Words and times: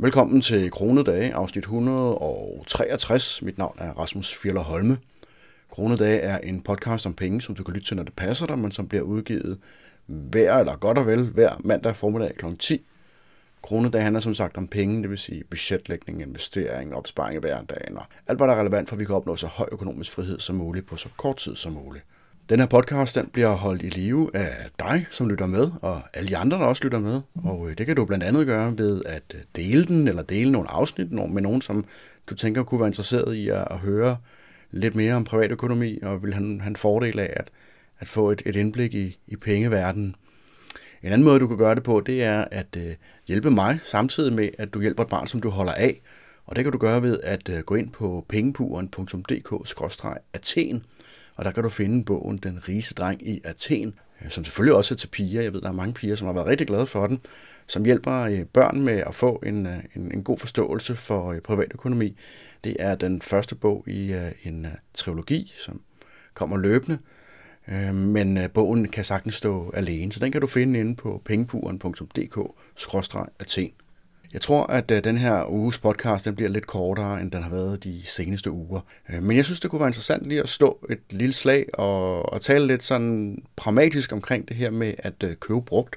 Velkommen 0.00 0.40
til 0.40 0.70
Kronedage, 0.70 1.34
afsnit 1.34 1.64
163. 1.64 3.42
Mit 3.42 3.58
navn 3.58 3.76
er 3.78 3.92
Rasmus 3.92 4.34
Fjeller 4.34 4.60
Holme. 4.60 4.98
Kronedage 5.70 6.18
er 6.18 6.38
en 6.38 6.62
podcast 6.62 7.06
om 7.06 7.14
penge, 7.14 7.40
som 7.42 7.54
du 7.54 7.64
kan 7.64 7.74
lytte 7.74 7.86
til, 7.86 7.96
når 7.96 8.02
det 8.02 8.12
passer 8.12 8.46
dig, 8.46 8.58
men 8.58 8.72
som 8.72 8.88
bliver 8.88 9.02
udgivet 9.02 9.58
hver, 10.06 10.58
eller 10.58 10.76
godt 10.76 10.98
og 10.98 11.06
vel, 11.06 11.24
hver 11.24 11.60
mandag 11.64 11.96
formiddag 11.96 12.34
kl. 12.36 12.46
10. 12.58 12.86
Kronedage 13.62 14.02
handler 14.02 14.20
som 14.20 14.34
sagt 14.34 14.56
om 14.56 14.68
penge, 14.68 15.02
det 15.02 15.10
vil 15.10 15.18
sige 15.18 15.44
budgetlægning, 15.44 16.22
investering, 16.22 16.94
opsparing 16.94 17.36
i 17.36 17.40
hverdagen 17.40 17.96
og 17.96 18.04
alt, 18.26 18.38
hvad 18.38 18.48
der 18.48 18.54
er 18.54 18.60
relevant 18.60 18.88
for, 18.88 18.96
at 18.96 19.00
vi 19.00 19.04
kan 19.04 19.14
opnå 19.14 19.36
så 19.36 19.46
høj 19.46 19.68
økonomisk 19.72 20.10
frihed 20.10 20.38
som 20.38 20.56
muligt 20.56 20.86
på 20.86 20.96
så 20.96 21.08
kort 21.16 21.36
tid 21.36 21.56
som 21.56 21.72
muligt. 21.72 22.04
Den 22.48 22.60
her 22.60 22.66
podcast 22.66 23.14
den 23.14 23.26
bliver 23.32 23.54
holdt 23.54 23.82
i 23.82 23.88
live 23.88 24.36
af 24.36 24.48
dig, 24.78 25.06
som 25.10 25.28
lytter 25.28 25.46
med, 25.46 25.70
og 25.82 26.02
alle 26.14 26.28
de 26.28 26.36
andre, 26.36 26.58
der 26.58 26.64
også 26.64 26.84
lytter 26.84 26.98
med. 26.98 27.20
Og 27.44 27.70
øh, 27.70 27.78
det 27.78 27.86
kan 27.86 27.96
du 27.96 28.04
blandt 28.04 28.24
andet 28.24 28.46
gøre 28.46 28.78
ved 28.78 29.02
at 29.06 29.22
øh, 29.34 29.40
dele 29.56 29.84
den, 29.84 30.08
eller 30.08 30.22
dele 30.22 30.52
nogle 30.52 30.70
afsnit 30.70 31.12
med 31.12 31.42
nogen, 31.42 31.62
som 31.62 31.84
du 32.26 32.34
tænker 32.34 32.62
kunne 32.62 32.80
være 32.80 32.88
interesseret 32.88 33.34
i 33.34 33.48
at, 33.48 33.78
høre 33.82 34.16
lidt 34.70 34.94
mere 34.94 35.14
om 35.14 35.24
privatøkonomi, 35.24 35.98
og 36.02 36.22
vil 36.22 36.34
have, 36.34 36.60
have 36.60 36.68
en 36.68 36.76
fordel 36.76 37.18
af 37.18 37.32
at, 37.36 37.50
at 37.98 38.08
få 38.08 38.30
et, 38.30 38.42
et 38.46 38.56
indblik 38.56 38.94
i, 38.94 39.18
i 39.26 39.36
pengeverdenen. 39.36 40.14
En 41.02 41.12
anden 41.12 41.24
måde, 41.24 41.40
du 41.40 41.46
kan 41.46 41.58
gøre 41.58 41.74
det 41.74 41.82
på, 41.82 42.00
det 42.00 42.24
er 42.24 42.44
at 42.50 42.76
øh, 42.76 42.94
hjælpe 43.26 43.50
mig, 43.50 43.78
samtidig 43.84 44.32
med, 44.32 44.48
at 44.58 44.74
du 44.74 44.80
hjælper 44.80 45.02
et 45.02 45.10
barn, 45.10 45.26
som 45.26 45.40
du 45.40 45.50
holder 45.50 45.72
af. 45.72 46.00
Og 46.48 46.56
det 46.56 46.64
kan 46.64 46.72
du 46.72 46.78
gøre 46.78 47.02
ved 47.02 47.20
at 47.22 47.48
øh, 47.48 47.60
gå 47.60 47.74
ind 47.74 47.90
på 47.90 48.24
pengepuren.dk-athen, 48.28 50.84
og 51.36 51.44
der 51.44 51.50
kan 51.50 51.62
du 51.62 51.68
finde 51.68 52.04
bogen 52.04 52.36
Den 52.36 52.68
rigeste 52.68 52.94
dreng 52.94 53.28
i 53.28 53.40
Athen, 53.44 53.94
øh, 54.24 54.30
som 54.30 54.44
selvfølgelig 54.44 54.74
også 54.74 54.94
er 54.94 54.96
til 54.96 55.08
piger. 55.08 55.42
Jeg 55.42 55.52
ved, 55.52 55.60
der 55.60 55.68
er 55.68 55.72
mange 55.72 55.94
piger, 55.94 56.16
som 56.16 56.26
har 56.26 56.34
været 56.34 56.46
rigtig 56.46 56.66
glade 56.66 56.86
for 56.86 57.06
den, 57.06 57.20
som 57.66 57.84
hjælper 57.84 58.20
øh, 58.20 58.44
børn 58.44 58.80
med 58.80 59.02
at 59.06 59.14
få 59.14 59.42
en, 59.46 59.66
en, 59.66 60.10
en 60.14 60.24
god 60.24 60.38
forståelse 60.38 60.96
for 60.96 61.36
privatøkonomi. 61.44 62.16
Det 62.64 62.76
er 62.78 62.94
den 62.94 63.22
første 63.22 63.54
bog 63.54 63.84
i 63.86 64.14
en 64.44 64.66
trilogi, 64.94 65.52
som 65.64 65.80
kommer 66.34 66.56
løbende, 66.56 66.98
men 67.92 68.38
bogen 68.54 68.88
kan 68.88 69.04
sagtens 69.04 69.34
stå 69.34 69.70
alene, 69.70 70.12
så 70.12 70.20
den 70.20 70.32
kan 70.32 70.40
du 70.40 70.46
finde 70.46 70.80
inde 70.80 70.96
på 70.96 71.22
pengepuren.dk-athen. 71.24 73.72
Jeg 74.32 74.40
tror, 74.40 74.66
at 74.66 74.90
øh, 74.90 75.04
den 75.04 75.18
her 75.18 75.50
uges 75.50 75.78
podcast 75.78 76.24
den 76.24 76.34
bliver 76.34 76.50
lidt 76.50 76.66
kortere, 76.66 77.20
end 77.20 77.30
den 77.30 77.42
har 77.42 77.50
været 77.50 77.84
de 77.84 78.00
seneste 78.04 78.50
uger. 78.50 78.80
Øh, 79.10 79.22
men 79.22 79.36
jeg 79.36 79.44
synes, 79.44 79.60
det 79.60 79.70
kunne 79.70 79.80
være 79.80 79.88
interessant 79.88 80.26
lige 80.26 80.42
at 80.42 80.48
slå 80.48 80.86
et 80.90 80.98
lille 81.10 81.32
slag 81.32 81.66
og, 81.74 82.32
og 82.32 82.40
tale 82.40 82.66
lidt 82.66 82.82
sådan 82.82 83.42
pragmatisk 83.56 84.12
omkring 84.12 84.48
det 84.48 84.56
her 84.56 84.70
med 84.70 84.94
at 84.98 85.22
øh, 85.24 85.36
købe 85.36 85.62
brugt. 85.62 85.96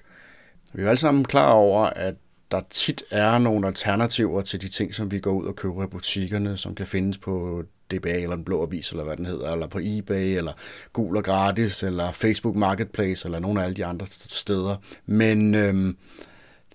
Vi 0.73 0.81
er 0.81 0.83
jo 0.83 0.89
alle 0.89 0.99
sammen 0.99 1.25
klar 1.25 1.51
over, 1.51 1.85
at 1.85 2.15
der 2.51 2.61
tit 2.69 3.03
er 3.11 3.37
nogle 3.37 3.67
alternativer 3.67 4.41
til 4.41 4.61
de 4.61 4.67
ting, 4.67 4.95
som 4.95 5.11
vi 5.11 5.19
går 5.19 5.31
ud 5.31 5.45
og 5.45 5.55
køber 5.55 5.83
i 5.83 5.87
butikkerne, 5.87 6.57
som 6.57 6.75
kan 6.75 6.87
findes 6.87 7.17
på 7.17 7.63
DBA 7.91 8.09
eller 8.09 8.35
en 8.35 8.43
blå 8.43 8.63
avis, 8.63 8.91
eller 8.91 9.03
hvad 9.03 9.17
den 9.17 9.25
hedder, 9.25 9.51
eller 9.51 9.67
på 9.67 9.79
eBay, 9.81 10.37
eller 10.37 10.53
Gul 10.93 11.17
og 11.17 11.23
Gratis, 11.23 11.83
eller 11.83 12.11
Facebook 12.11 12.55
Marketplace, 12.55 13.27
eller 13.27 13.39
nogle 13.39 13.61
af 13.61 13.65
alle 13.65 13.75
de 13.75 13.85
andre 13.85 14.05
steder. 14.09 14.75
Men 15.05 15.55
øhm, 15.55 15.97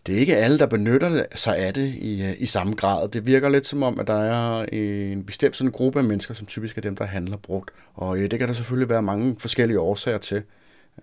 det 0.07 0.15
er 0.15 0.19
ikke 0.19 0.37
alle, 0.37 0.59
der 0.59 0.67
benytter 0.67 1.25
sig 1.35 1.57
af 1.57 1.75
det 1.75 1.95
i, 1.95 2.23
øh, 2.23 2.35
i 2.39 2.47
samme 2.47 2.75
grad. 2.75 3.09
Det 3.09 3.27
virker 3.27 3.49
lidt 3.49 3.67
som 3.67 3.83
om, 3.83 4.01
at 4.01 4.07
der 4.07 4.23
er 4.23 4.67
øh, 4.73 5.13
en 5.13 5.25
bestemt 5.25 5.57
sådan 5.57 5.71
gruppe 5.71 5.99
af 5.99 6.05
mennesker, 6.05 6.35
som 6.35 6.47
typisk 6.47 6.79
er 6.79 6.83
dem, 6.83 6.97
der 6.97 7.05
handler 7.05 7.37
brugt. 7.37 7.71
Og 7.95 8.19
øh, 8.19 8.31
det 8.31 8.39
kan 8.39 8.49
der 8.49 8.55
selvfølgelig 8.55 8.89
være 8.89 9.03
mange 9.03 9.37
forskellige 9.39 9.81
årsager 9.81 10.19
til. 10.19 10.43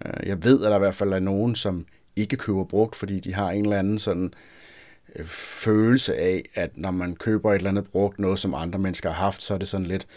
Øh, 0.05 0.27
jeg 0.27 0.43
ved, 0.43 0.65
at 0.65 0.71
der 0.71 0.75
i 0.75 0.79
hvert 0.79 0.95
fald 0.95 1.13
er 1.13 1.19
nogen, 1.19 1.55
som 1.55 1.85
ikke 2.15 2.37
køber 2.37 2.63
brugt, 2.63 2.95
fordi 2.95 3.19
de 3.19 3.33
har 3.33 3.51
en 3.51 3.63
eller 3.63 3.79
anden 3.79 3.99
sådan 3.99 4.33
følelse 5.25 6.15
af, 6.17 6.43
at 6.55 6.71
når 6.75 6.91
man 6.91 7.15
køber 7.15 7.51
et 7.51 7.55
eller 7.55 7.69
andet 7.69 7.87
brugt, 7.87 8.19
noget 8.19 8.39
som 8.39 8.53
andre 8.53 8.79
mennesker 8.79 9.09
har 9.09 9.23
haft, 9.23 9.43
så 9.43 9.53
er 9.53 9.57
det 9.57 9.67
sådan 9.67 9.85
lidt 9.85 10.07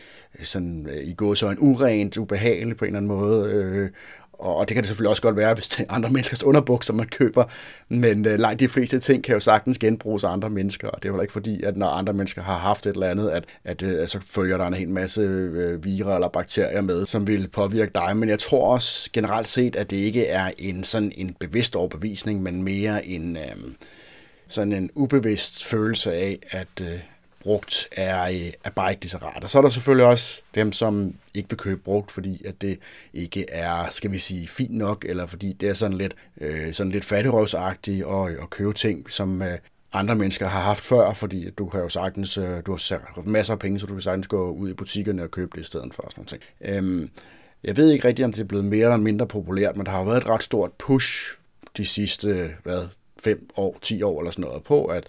sådan, 0.42 0.89
i 1.03 1.14
går 1.14 1.34
så 1.34 1.51
en 1.51 1.59
urent, 1.61 2.17
ubehageligt 2.17 2.79
på 2.79 2.84
en 2.84 2.97
eller 2.97 2.98
anden 2.98 3.19
måde, 3.19 3.51
øh, 3.51 3.91
og 4.39 4.69
det 4.69 4.74
kan 4.74 4.83
det 4.83 4.89
selvfølgelig 4.89 5.11
også 5.11 5.23
godt 5.23 5.36
være, 5.36 5.55
hvis 5.55 5.69
det 5.69 5.80
er 5.80 5.95
andre 5.95 6.11
menneskers 6.11 6.42
underbukser, 6.45 6.95
man 6.95 7.07
køber. 7.07 7.45
Men 7.89 8.27
øh, 8.27 8.39
langt 8.39 8.61
de 8.61 8.69
fleste 8.69 9.01
ting 9.01 9.24
kan 9.24 9.35
jo 9.35 9.41
sagtens 9.41 9.79
genbruges 9.79 10.24
af 10.24 10.30
andre 10.30 10.51
mennesker. 10.51 10.89
Og 10.89 11.02
det 11.02 11.08
er 11.08 11.13
jo 11.13 11.20
ikke 11.20 11.33
fordi, 11.33 11.63
at 11.63 11.77
når 11.77 11.86
andre 11.86 12.13
mennesker 12.13 12.42
har 12.42 12.58
haft 12.58 12.86
et 12.86 12.92
eller 12.92 13.07
andet, 13.07 13.30
at, 13.30 13.45
at 13.64 13.83
øh, 13.83 14.08
så 14.08 14.20
følger 14.27 14.57
der 14.57 14.67
en 14.67 14.75
hel 14.75 14.89
masse 14.89 15.20
øh, 15.20 15.85
virer 15.85 16.14
eller 16.14 16.29
bakterier 16.29 16.80
med, 16.80 17.07
som 17.07 17.27
vil 17.27 17.48
påvirke 17.48 17.92
dig. 17.95 18.17
Men 18.17 18.29
jeg 18.29 18.39
tror 18.39 18.73
også 18.73 19.11
generelt 19.13 19.48
set, 19.48 19.77
at 19.77 19.91
det 19.91 19.96
ikke 19.96 20.27
er 20.27 20.51
en 20.58 20.85
sådan 20.85 21.13
en 21.17 21.36
bevidst 21.41 21.77
overbevisning, 21.77 22.42
men 22.42 22.63
mere 22.63 23.07
en... 23.07 23.36
Øh, 23.36 23.73
sådan 24.48 24.73
en 24.73 24.91
ubevidst 24.95 25.64
følelse 25.64 26.13
af, 26.13 26.39
at, 26.51 26.80
øh, 26.83 26.98
brugt 27.46 27.89
er, 27.92 28.23
øh, 28.23 28.52
er 28.64 28.70
bare 28.70 28.90
ikke 28.90 29.02
lige 29.02 29.11
så 29.11 29.18
rart. 29.18 29.42
Og 29.42 29.51
så 29.51 29.58
er 29.58 29.62
der 29.62 29.68
selvfølgelig 29.68 30.07
også 30.07 30.42
dem, 30.55 30.73
som 30.73 31.14
ikke 31.34 31.48
vil 31.48 31.58
købe 31.58 31.80
brugt, 31.80 32.11
fordi 32.11 32.46
at 32.46 32.62
det 32.62 32.79
ikke 33.14 33.51
er, 33.51 33.89
skal 33.90 34.12
vi 34.12 34.18
sige, 34.18 34.48
fint 34.48 34.74
nok, 34.74 35.05
eller 35.08 35.27
fordi 35.27 35.52
det 35.52 35.68
er 35.68 35.74
sådan 35.74 35.98
lidt, 35.98 36.14
øh, 36.40 36.73
sådan 36.73 36.92
lidt 36.92 37.05
fattigrøvsagtigt 37.05 38.07
at, 38.07 38.30
øh, 38.30 38.42
at 38.42 38.51
købe 38.51 38.73
ting, 38.73 39.11
som 39.11 39.42
øh, 39.42 39.58
andre 39.92 40.14
mennesker 40.14 40.48
har 40.48 40.61
haft 40.61 40.84
før, 40.84 41.12
fordi 41.12 41.51
du 41.51 41.68
har 41.73 41.79
jo 41.79 41.89
sagtens, 41.89 42.39
øh, 42.39 42.62
du 42.67 42.73
har 42.73 43.23
masser 43.29 43.52
af 43.52 43.58
penge, 43.58 43.80
så 43.80 43.86
du 43.86 43.92
kan 43.92 44.02
sagtens 44.02 44.27
gå 44.27 44.51
ud 44.51 44.70
i 44.70 44.74
butikkerne 44.74 45.23
og 45.23 45.30
købe 45.30 45.51
det 45.55 45.61
i 45.61 45.67
stedet 45.67 45.95
for. 45.95 46.11
Sådan 46.11 46.40
noget. 46.61 46.77
Øhm, 46.77 47.11
jeg 47.64 47.77
ved 47.77 47.90
ikke 47.90 48.08
rigtigt, 48.08 48.24
om 48.24 48.33
det 48.33 48.40
er 48.40 48.45
blevet 48.45 48.64
mere 48.64 48.84
eller 48.84 48.96
mindre 48.96 49.27
populært, 49.27 49.77
men 49.77 49.86
der 49.86 49.92
har 49.92 50.05
været 50.05 50.17
et 50.17 50.28
ret 50.28 50.42
stort 50.42 50.73
push 50.73 51.33
de 51.77 51.86
sidste, 51.86 52.55
hvad, 52.63 52.86
5 53.20 53.48
år, 53.57 53.78
10 53.83 54.02
år 54.02 54.20
eller 54.20 54.30
sådan 54.30 54.45
noget 54.45 54.63
på, 54.63 54.84
at 54.84 55.07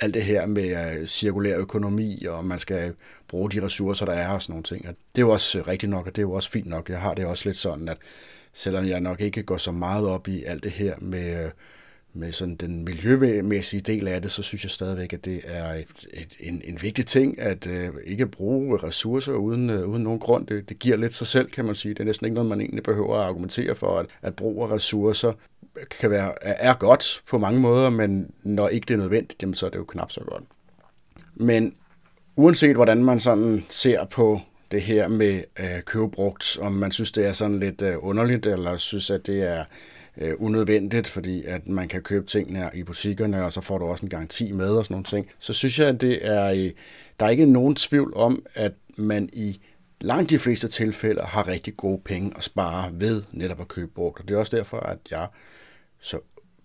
alt 0.00 0.14
det 0.14 0.22
her 0.22 0.46
med 0.46 0.98
øh, 1.00 1.06
cirkulær 1.06 1.58
økonomi, 1.58 2.24
og 2.24 2.44
man 2.44 2.58
skal 2.58 2.92
bruge 3.28 3.50
de 3.50 3.64
ressourcer, 3.64 4.06
der 4.06 4.12
er 4.12 4.28
og 4.28 4.42
sådan 4.42 4.52
nogle 4.52 4.62
ting. 4.62 4.88
Og 4.88 4.94
det 5.14 5.22
er 5.22 5.26
jo 5.26 5.30
også 5.30 5.58
øh, 5.58 5.68
rigtigt 5.68 5.90
nok, 5.90 6.06
og 6.06 6.16
det 6.16 6.22
er 6.22 6.26
jo 6.26 6.32
også 6.32 6.50
fint 6.50 6.66
nok. 6.66 6.88
Jeg 6.88 7.00
har 7.00 7.14
det 7.14 7.26
også 7.26 7.48
lidt 7.48 7.58
sådan, 7.58 7.88
at 7.88 7.96
selvom 8.52 8.86
jeg 8.86 9.00
nok 9.00 9.20
ikke 9.20 9.42
går 9.42 9.56
så 9.56 9.72
meget 9.72 10.06
op 10.06 10.28
i 10.28 10.44
alt 10.44 10.64
det 10.64 10.72
her 10.72 10.94
med, 10.98 11.44
øh, 11.44 11.50
med 12.14 12.32
sådan 12.32 12.54
den 12.54 12.84
miljømæssige 12.84 13.80
del 13.80 14.08
af 14.08 14.22
det, 14.22 14.30
så 14.30 14.42
synes 14.42 14.64
jeg 14.64 14.70
stadigvæk, 14.70 15.12
at 15.12 15.24
det 15.24 15.40
er 15.44 15.72
et, 15.72 16.06
et, 16.12 16.36
en, 16.40 16.62
en 16.64 16.82
vigtig 16.82 17.06
ting, 17.06 17.40
at 17.40 17.66
uh, 17.66 17.96
ikke 18.04 18.26
bruge 18.26 18.78
ressourcer 18.82 19.32
uden, 19.32 19.70
uh, 19.70 19.90
uden 19.90 20.02
nogen 20.02 20.18
grund. 20.18 20.46
Det, 20.46 20.68
det 20.68 20.78
giver 20.78 20.96
lidt 20.96 21.14
sig 21.14 21.26
selv, 21.26 21.50
kan 21.50 21.64
man 21.64 21.74
sige. 21.74 21.94
Det 21.94 22.00
er 22.00 22.04
næsten 22.04 22.26
ikke 22.26 22.34
noget, 22.34 22.48
man 22.48 22.60
egentlig 22.60 22.82
behøver 22.82 23.16
at 23.16 23.26
argumentere 23.26 23.74
for, 23.74 23.98
at, 23.98 24.06
at 24.22 24.36
brug 24.36 24.62
af 24.62 24.70
ressourcer 24.70 25.32
kan 26.00 26.10
være, 26.10 26.32
er 26.42 26.74
godt 26.74 27.22
på 27.28 27.38
mange 27.38 27.60
måder, 27.60 27.90
men 27.90 28.30
når 28.42 28.68
ikke 28.68 28.84
det 28.88 28.94
er 28.94 28.98
nødvendigt, 28.98 29.42
jamen, 29.42 29.54
så 29.54 29.66
er 29.66 29.70
det 29.70 29.78
jo 29.78 29.84
knap 29.84 30.10
så 30.10 30.20
godt. 30.20 30.44
Men 31.34 31.74
uanset 32.36 32.76
hvordan 32.76 33.04
man 33.04 33.20
sådan 33.20 33.64
ser 33.68 34.04
på 34.04 34.40
det 34.70 34.82
her 34.82 35.08
med 35.08 35.42
øh, 35.60 35.82
købebrugt, 35.86 36.58
om 36.60 36.72
man 36.72 36.92
synes, 36.92 37.12
det 37.12 37.26
er 37.26 37.32
sådan 37.32 37.60
lidt 37.60 37.82
øh, 37.82 37.96
underligt, 37.98 38.46
eller 38.46 38.76
synes, 38.76 39.10
at 39.10 39.26
det 39.26 39.42
er 39.42 39.64
øh, 40.18 40.32
unødvendigt, 40.38 41.08
fordi 41.08 41.44
at 41.44 41.68
man 41.68 41.88
kan 41.88 42.02
købe 42.02 42.26
tingene 42.26 42.70
i 42.74 42.82
butikkerne, 42.82 43.44
og 43.44 43.52
så 43.52 43.60
får 43.60 43.78
du 43.78 43.84
også 43.84 44.06
en 44.06 44.10
garanti 44.10 44.52
med 44.52 44.70
og 44.70 44.84
sådan 44.84 44.94
nogle 44.94 45.04
ting, 45.04 45.30
så 45.38 45.52
synes 45.52 45.78
jeg, 45.78 45.88
at 45.88 46.00
det 46.00 46.26
er, 46.26 46.44
øh, 46.50 46.70
der 47.20 47.26
er 47.26 47.30
ikke 47.30 47.46
nogen 47.46 47.74
tvivl 47.74 48.12
om, 48.16 48.46
at 48.54 48.72
man 48.96 49.28
i 49.32 49.60
langt 50.00 50.30
de 50.30 50.38
fleste 50.38 50.68
tilfælde 50.68 51.20
har 51.24 51.48
rigtig 51.48 51.76
gode 51.76 52.00
penge 52.04 52.32
at 52.36 52.44
spare 52.44 52.90
ved 52.94 53.22
netop 53.32 53.60
at 53.60 53.68
købe 53.68 53.90
brugt. 53.94 54.20
Og 54.20 54.28
det 54.28 54.34
er 54.34 54.38
også 54.38 54.56
derfor, 54.56 54.80
at 54.80 54.98
jeg 55.10 55.26
så 56.04 56.18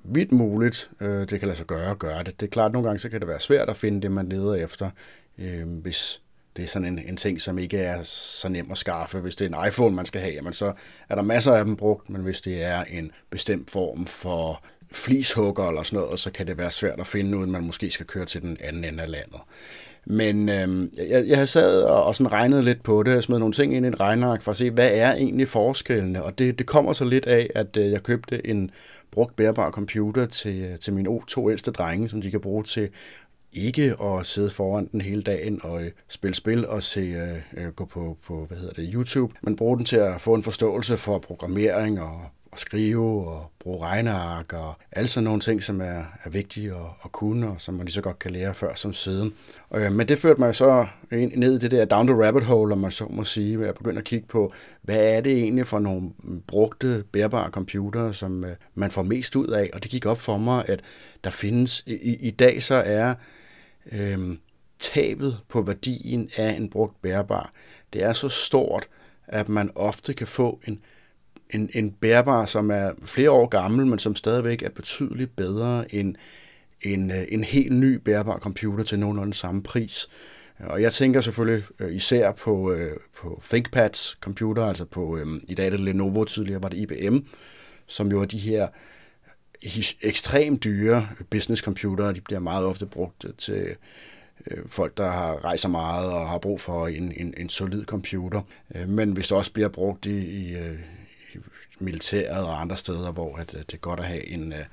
vidt 0.03 0.31
muligt, 0.31 0.89
øh, 0.99 1.29
det 1.29 1.39
kan 1.39 1.47
lade 1.47 1.57
sig 1.57 1.65
gøre 1.65 1.91
at 1.91 1.99
gøre 1.99 2.23
det. 2.23 2.39
Det 2.39 2.45
er 2.45 2.49
klart, 2.49 2.65
at 2.65 2.73
nogle 2.73 2.87
gange 2.87 2.99
så 2.99 3.09
kan 3.09 3.19
det 3.19 3.27
være 3.27 3.39
svært 3.39 3.69
at 3.69 3.77
finde 3.77 4.01
det, 4.01 4.11
man 4.11 4.29
leder 4.29 4.53
efter, 4.53 4.89
øh, 5.37 5.67
hvis 5.81 6.21
det 6.55 6.63
er 6.63 6.67
sådan 6.67 6.87
en, 6.87 6.99
en 6.99 7.17
ting, 7.17 7.41
som 7.41 7.59
ikke 7.59 7.77
er 7.77 8.03
så 8.03 8.49
nem 8.49 8.71
at 8.71 8.77
skaffe. 8.77 9.19
Hvis 9.19 9.35
det 9.35 9.51
er 9.51 9.59
en 9.59 9.67
iPhone, 9.67 9.95
man 9.95 10.05
skal 10.05 10.21
have, 10.21 10.33
jamen 10.33 10.53
så 10.53 10.73
er 11.09 11.15
der 11.15 11.21
masser 11.21 11.53
af 11.53 11.65
dem 11.65 11.75
brugt, 11.75 12.09
men 12.09 12.21
hvis 12.21 12.41
det 12.41 12.63
er 12.63 12.83
en 12.83 13.11
bestemt 13.29 13.69
form 13.69 14.05
for 14.05 14.63
flishugger 14.91 15.67
eller 15.67 15.83
sådan 15.83 15.99
noget, 15.99 16.19
så 16.19 16.31
kan 16.31 16.47
det 16.47 16.57
være 16.57 16.71
svært 16.71 16.99
at 16.99 17.07
finde, 17.07 17.37
uden 17.37 17.51
man 17.51 17.63
måske 17.63 17.91
skal 17.91 18.05
køre 18.05 18.25
til 18.25 18.41
den 18.41 18.57
anden 18.63 18.85
ende 18.85 19.03
af 19.03 19.11
landet. 19.11 19.39
Men 20.05 20.49
øh, 20.49 20.87
jeg, 21.09 21.27
jeg 21.27 21.37
har 21.37 21.45
sad 21.45 21.81
og, 21.81 22.03
og 22.03 22.15
sådan 22.15 22.31
regnet 22.31 22.63
lidt 22.63 22.83
på 22.83 23.03
det, 23.03 23.15
og 23.15 23.23
smed 23.23 23.39
nogle 23.39 23.53
ting 23.53 23.75
ind 23.75 23.85
i 23.85 23.87
en 23.87 23.99
regnark 23.99 24.41
for 24.41 24.51
at 24.51 24.57
se, 24.57 24.71
hvad 24.71 24.91
er 24.93 25.13
egentlig 25.13 25.47
forskellene? 25.47 26.23
Og 26.23 26.39
det, 26.39 26.59
det 26.59 26.67
kommer 26.67 26.93
så 26.93 27.05
lidt 27.05 27.27
af, 27.27 27.49
at 27.55 27.77
øh, 27.77 27.91
jeg 27.91 28.03
købte 28.03 28.47
en 28.47 28.71
brugt 29.11 29.35
bærbar 29.35 29.71
computer 29.71 30.25
til, 30.25 30.61
øh, 30.61 30.79
til 30.79 30.93
mine 30.93 31.19
to 31.27 31.49
ældste 31.51 31.71
drenge, 31.71 32.09
som 32.09 32.21
de 32.21 32.31
kan 32.31 32.41
bruge 32.41 32.63
til 32.63 32.89
ikke 33.53 33.95
at 34.03 34.25
sidde 34.25 34.49
foran 34.49 34.89
den 34.91 35.01
hele 35.01 35.21
dagen 35.21 35.59
og 35.63 35.83
øh, 35.83 35.91
spille 36.07 36.35
spil 36.35 36.67
og 36.67 36.83
se, 36.83 36.99
øh, 36.99 37.65
øh, 37.65 37.73
gå 37.73 37.85
på, 37.85 38.17
på 38.27 38.45
hvad 38.45 38.57
hedder 38.57 38.73
det, 38.73 38.89
YouTube, 38.93 39.33
men 39.41 39.55
bruge 39.55 39.77
den 39.77 39.85
til 39.85 39.97
at 39.97 40.21
få 40.21 40.33
en 40.33 40.43
forståelse 40.43 40.97
for 40.97 41.19
programmering 41.19 42.01
og 42.01 42.21
at 42.53 42.59
skrive 42.59 43.27
og 43.27 43.51
bruge 43.59 43.85
regneark 43.85 44.53
og 44.53 44.73
alle 44.91 45.07
sådan 45.07 45.23
nogle 45.23 45.39
ting, 45.39 45.63
som 45.63 45.81
er, 45.81 46.03
er 46.23 46.29
vigtige 46.29 46.71
at, 46.71 46.85
at 47.05 47.11
kunne, 47.11 47.49
og 47.49 47.61
som 47.61 47.73
man 47.73 47.85
lige 47.85 47.93
så 47.93 48.01
godt 48.01 48.19
kan 48.19 48.31
lære 48.31 48.53
før 48.53 48.75
som 48.75 48.93
siden. 48.93 49.33
Og, 49.69 49.81
øh, 49.81 49.91
men 49.91 50.07
det 50.07 50.17
førte 50.17 50.39
mig 50.39 50.55
så 50.55 50.87
ind, 51.11 51.35
ned 51.35 51.55
i 51.55 51.57
det 51.57 51.71
der 51.71 51.85
down 51.85 52.07
the 52.07 52.25
rabbit 52.25 52.43
hole, 52.43 52.73
om 52.73 52.79
man 52.79 52.91
så 52.91 53.07
må 53.09 53.23
sige, 53.23 53.65
jeg 53.65 53.73
begyndte 53.73 53.99
at 53.99 54.05
kigge 54.05 54.27
på, 54.27 54.53
hvad 54.81 55.15
er 55.15 55.21
det 55.21 55.37
egentlig 55.37 55.67
for 55.67 55.79
nogle 55.79 56.11
brugte, 56.47 57.03
bærbare 57.11 57.49
computere, 57.51 58.13
som 58.13 58.45
øh, 58.45 58.55
man 58.75 58.91
får 58.91 59.01
mest 59.01 59.35
ud 59.35 59.47
af, 59.47 59.69
og 59.73 59.83
det 59.83 59.91
gik 59.91 60.05
op 60.05 60.19
for 60.19 60.37
mig, 60.37 60.69
at 60.69 60.81
der 61.23 61.29
findes, 61.29 61.83
i, 61.87 62.15
i 62.27 62.31
dag 62.31 62.63
så 62.63 62.75
er 62.75 63.13
øh, 63.91 64.37
tabet 64.79 65.39
på 65.49 65.61
værdien 65.61 66.29
af 66.37 66.51
en 66.51 66.69
brugt 66.69 67.01
bærbar, 67.01 67.51
det 67.93 68.03
er 68.03 68.13
så 68.13 68.29
stort, 68.29 68.87
at 69.27 69.49
man 69.49 69.71
ofte 69.75 70.13
kan 70.13 70.27
få 70.27 70.61
en, 70.67 70.81
en, 71.49 71.69
en 71.73 71.91
bærbar, 71.91 72.45
som 72.45 72.71
er 72.71 72.91
flere 73.05 73.31
år 73.31 73.47
gammel, 73.47 73.87
men 73.87 73.99
som 73.99 74.15
stadigvæk 74.15 74.63
er 74.63 74.69
betydeligt 74.69 75.35
bedre 75.35 75.95
end 75.95 76.15
en, 76.81 77.11
øh, 77.11 77.23
en 77.29 77.43
helt 77.43 77.71
ny 77.71 77.93
bærbar 77.93 78.37
computer 78.37 78.83
til 78.83 78.99
nogenlunde 78.99 79.33
samme 79.33 79.63
pris. 79.63 80.09
Og 80.59 80.81
jeg 80.81 80.93
tænker 80.93 81.21
selvfølgelig 81.21 81.65
øh, 81.79 81.95
især 81.95 82.31
på, 82.31 82.71
øh, 82.71 82.97
på 83.17 83.41
ThinkPads 83.49 84.17
computer, 84.21 84.65
altså 84.65 84.85
på, 84.85 85.17
øhm, 85.17 85.45
i 85.47 85.53
dag 85.53 85.65
er 85.65 85.69
det 85.69 85.79
Lenovo, 85.79 86.23
tidligere 86.23 86.63
var 86.63 86.69
det 86.69 86.77
IBM, 86.77 87.17
som 87.87 88.11
jo 88.11 88.21
er 88.21 88.25
de 88.25 88.37
her 88.37 88.67
ekstremt 90.01 90.63
dyre 90.63 91.07
business 91.29 91.61
computere, 91.61 92.13
De 92.13 92.21
bliver 92.21 92.39
meget 92.39 92.65
ofte 92.65 92.85
brugt 92.85 93.25
til 93.37 93.75
folk, 94.65 94.97
der 94.97 95.11
har 95.11 95.45
rejser 95.45 95.69
meget 95.69 96.11
og 96.11 96.29
har 96.29 96.37
brug 96.37 96.61
for 96.61 96.87
en, 96.87 97.13
en, 97.17 97.33
en 97.37 97.49
solid 97.49 97.85
computer. 97.85 98.41
Men 98.87 99.11
hvis 99.11 99.27
det 99.27 99.37
også 99.37 99.53
bliver 99.53 99.69
brugt 99.69 100.05
i, 100.05 100.19
i 100.19 100.57
militæret 101.81 102.45
og 102.45 102.61
andre 102.61 102.77
steder, 102.77 103.11
hvor 103.11 103.37
at, 103.37 103.55
øh, 103.55 103.61
det 103.61 103.73
er 103.73 103.77
godt 103.77 103.99
at 103.99 104.05
have 104.05 104.27
en, 104.27 104.53
øh, 104.53 104.65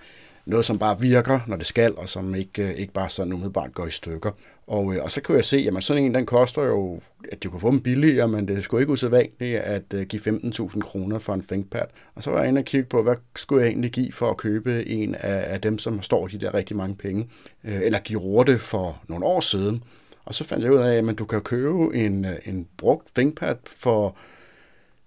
noget, 0.46 0.64
som 0.64 0.78
bare 0.78 1.00
virker, 1.00 1.40
når 1.46 1.56
det 1.56 1.66
skal, 1.66 1.96
og 1.96 2.08
som 2.08 2.34
ikke, 2.34 2.62
øh, 2.62 2.74
ikke 2.74 2.92
bare 2.92 3.10
sådan 3.10 3.32
umiddelbart 3.32 3.74
går 3.74 3.86
i 3.86 3.90
stykker. 3.90 4.30
Og, 4.66 4.94
og 5.02 5.10
så 5.10 5.20
kunne 5.20 5.36
jeg 5.36 5.44
se, 5.44 5.68
at 5.76 5.84
sådan 5.84 6.02
en, 6.02 6.14
den 6.14 6.26
koster 6.26 6.62
jo, 6.62 7.00
at 7.32 7.44
du 7.44 7.50
kan 7.50 7.60
få 7.60 7.70
dem 7.70 7.80
billigere, 7.80 8.28
men 8.28 8.48
det 8.48 8.64
skulle 8.64 8.82
ikke 8.82 8.92
usædvanligt 8.92 9.60
at 9.60 10.08
give 10.08 10.22
15.000 10.22 10.80
kroner 10.80 11.18
for 11.18 11.34
en 11.34 11.42
ThinkPad. 11.42 11.86
Og 12.14 12.22
så 12.22 12.30
var 12.30 12.38
jeg 12.40 12.48
inde 12.48 12.58
og 12.58 12.64
kigge 12.64 12.86
på, 12.88 13.02
hvad 13.02 13.14
skulle 13.36 13.62
jeg 13.62 13.70
egentlig 13.70 13.92
give 13.92 14.12
for 14.12 14.30
at 14.30 14.36
købe 14.36 14.88
en 14.88 15.14
af, 15.14 15.52
af 15.52 15.60
dem, 15.60 15.78
som 15.78 16.02
står 16.02 16.26
de 16.26 16.40
der 16.40 16.54
rigtig 16.54 16.76
mange 16.76 16.96
penge, 16.96 17.28
eller 17.64 17.98
give 17.98 18.20
rorte 18.20 18.58
for 18.58 19.02
nogle 19.08 19.26
år 19.26 19.40
siden. 19.40 19.84
Og 20.24 20.34
så 20.34 20.44
fandt 20.44 20.64
jeg 20.64 20.72
ud 20.72 20.78
af, 20.78 21.08
at 21.08 21.18
du 21.18 21.24
kan 21.24 21.40
købe 21.40 21.96
en, 21.96 22.26
en 22.46 22.68
brugt 22.76 23.14
ThinkPad 23.14 23.56
for 23.66 24.16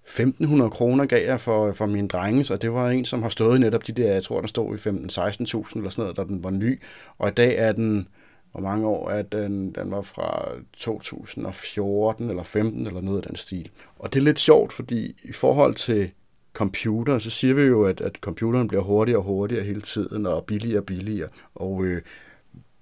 1.500 0.10 0.70
kroner 0.70 1.06
gav 1.06 1.26
jeg 1.26 1.42
for, 1.42 1.74
for 1.74 1.86
min 1.86 2.08
drenge, 2.08 2.44
så 2.44 2.58
det 2.58 2.74
var 2.74 2.90
en, 2.90 3.06
som 3.06 3.22
har 3.22 3.30
stået 3.30 3.60
netop 3.60 3.88
de 3.88 3.92
der, 3.92 4.14
jeg 4.14 4.24
tror, 4.24 4.40
den 4.40 4.48
stod 4.48 4.76
i 4.76 4.78
15-16.000 4.78 4.90
eller 4.90 5.90
sådan 5.90 5.94
noget, 5.98 6.18
da 6.18 6.24
den 6.24 6.44
var 6.44 6.50
ny. 6.50 6.82
Og 7.18 7.28
i 7.28 7.32
dag 7.32 7.56
er 7.58 7.72
den, 7.72 8.08
hvor 8.52 8.62
mange 8.62 8.88
år 8.88 9.10
er 9.10 9.22
den, 9.22 9.72
den 9.72 9.92
var 9.92 10.02
fra 10.02 10.46
2014 10.78 12.30
eller 12.30 12.44
15 12.44 12.88
eller 12.88 13.02
noget 13.02 13.18
af 13.18 13.24
den 13.24 13.36
stil. 13.36 13.70
Og 14.00 14.14
det 14.14 14.20
er 14.20 14.24
lidt 14.24 14.40
sjovt, 14.40 14.74
fordi 14.74 15.16
i 15.24 15.34
forhold 15.34 15.76
til 15.76 16.12
computer, 16.54 17.18
så 17.18 17.30
siger 17.30 17.54
vi 17.54 17.62
jo, 17.62 17.84
at, 17.84 18.02
at 18.02 18.16
computeren 18.22 18.68
bliver 18.68 18.84
hurtigere 18.84 19.20
og 19.20 19.24
hurtigere 19.24 19.64
hele 19.64 19.82
tiden, 19.82 20.26
og 20.26 20.46
billigere 20.46 20.80
og 20.80 20.86
billigere. 20.86 21.30
Og 21.56 21.84
øh, 21.84 22.02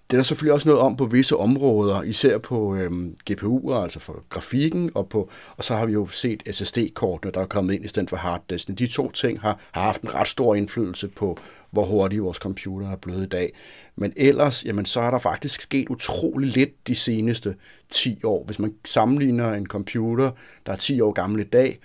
det 0.09 0.15
er 0.15 0.17
der 0.17 0.23
selvfølgelig 0.23 0.53
også 0.53 0.67
noget 0.67 0.81
om 0.81 0.95
på 0.95 1.05
visse 1.05 1.37
områder, 1.37 2.03
især 2.03 2.37
på 2.37 2.75
øhm, 2.75 3.15
GPU'er, 3.31 3.73
altså 3.73 3.99
for 3.99 4.23
grafikken, 4.29 4.91
og, 4.95 5.09
på, 5.09 5.29
og 5.57 5.63
så 5.63 5.75
har 5.75 5.85
vi 5.85 5.93
jo 5.93 6.07
set 6.07 6.43
SSD-kortene, 6.51 7.31
der 7.31 7.41
er 7.41 7.45
kommet 7.45 7.73
ind 7.73 7.85
i 7.85 7.87
stedet 7.87 8.09
for 8.09 8.17
harddisken. 8.17 8.75
De 8.75 8.87
to 8.87 9.11
ting 9.11 9.41
har, 9.41 9.61
har 9.71 9.81
haft 9.81 10.01
en 10.01 10.13
ret 10.13 10.27
stor 10.27 10.55
indflydelse 10.55 11.07
på, 11.07 11.37
hvor 11.71 11.85
hurtigt 11.85 12.23
vores 12.23 12.37
computer 12.37 12.91
er 12.91 12.95
blevet 12.95 13.23
i 13.23 13.29
dag. 13.29 13.53
Men 13.95 14.13
ellers, 14.15 14.65
jamen, 14.65 14.85
så 14.85 15.01
er 15.01 15.11
der 15.11 15.19
faktisk 15.19 15.61
sket 15.61 15.89
utrolig 15.89 16.49
lidt 16.49 16.87
de 16.87 16.95
seneste 16.95 17.55
10 17.89 18.19
år. 18.23 18.43
Hvis 18.45 18.59
man 18.59 18.73
sammenligner 18.85 19.53
en 19.53 19.67
computer, 19.67 20.31
der 20.65 20.71
er 20.71 20.77
10 20.77 21.01
år 21.01 21.11
gammel 21.11 21.41
i 21.41 21.43
dag, 21.43 21.79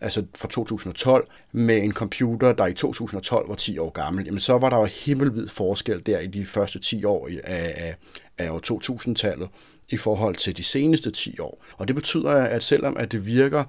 altså 0.00 0.24
fra 0.34 0.48
2012, 0.48 1.26
med 1.52 1.82
en 1.82 1.92
computer, 1.92 2.52
der 2.52 2.66
i 2.66 2.74
2012 2.74 3.48
var 3.48 3.54
10 3.54 3.78
år 3.78 3.90
gammel, 3.90 4.24
jamen 4.24 4.40
så 4.40 4.58
var 4.58 4.70
der 4.70 4.76
jo 4.76 4.84
himmelvid 4.84 5.48
forskel 5.48 6.02
der 6.06 6.20
i 6.20 6.26
de 6.26 6.46
første 6.46 6.78
10 6.78 7.04
år 7.04 7.28
af, 7.44 7.74
af, 7.76 7.96
af 8.38 8.50
år 8.50 8.60
2000-tallet 8.72 9.48
i 9.88 9.96
forhold 9.96 10.36
til 10.36 10.56
de 10.56 10.62
seneste 10.62 11.10
10 11.10 11.38
år. 11.38 11.64
Og 11.76 11.88
det 11.88 11.96
betyder, 11.96 12.30
at 12.30 12.62
selvom 12.62 12.96
at 12.96 13.12
det 13.12 13.26
virker 13.26 13.64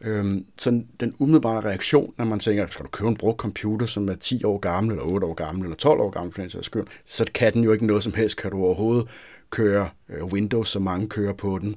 Øhm, 0.00 0.46
sådan 0.58 0.88
den 1.00 1.14
umiddelbare 1.18 1.60
reaktion, 1.60 2.14
når 2.18 2.24
man 2.24 2.38
tænker, 2.38 2.66
skal 2.66 2.84
du 2.84 2.90
købe 2.90 3.08
en 3.08 3.16
brugt 3.16 3.38
computer, 3.38 3.86
som 3.86 4.08
er 4.08 4.14
10 4.14 4.44
år 4.44 4.58
gammel, 4.58 4.92
eller 4.92 5.04
8 5.04 5.26
år 5.26 5.34
gammel, 5.34 5.64
eller 5.64 5.76
12 5.76 6.00
år 6.00 6.10
gammel, 6.10 6.32
for 6.32 6.40
den 6.40 6.50
sags 6.50 6.66
skyld, 6.66 6.86
så 7.04 7.24
kan 7.34 7.52
den 7.52 7.64
jo 7.64 7.72
ikke 7.72 7.86
noget 7.86 8.02
som 8.02 8.14
helst, 8.14 8.36
kan 8.36 8.50
du 8.50 8.64
overhovedet 8.64 9.08
køre 9.50 9.88
øh, 10.08 10.24
Windows, 10.24 10.68
så 10.68 10.78
mange 10.78 11.08
kører 11.08 11.32
på 11.32 11.58
den. 11.58 11.76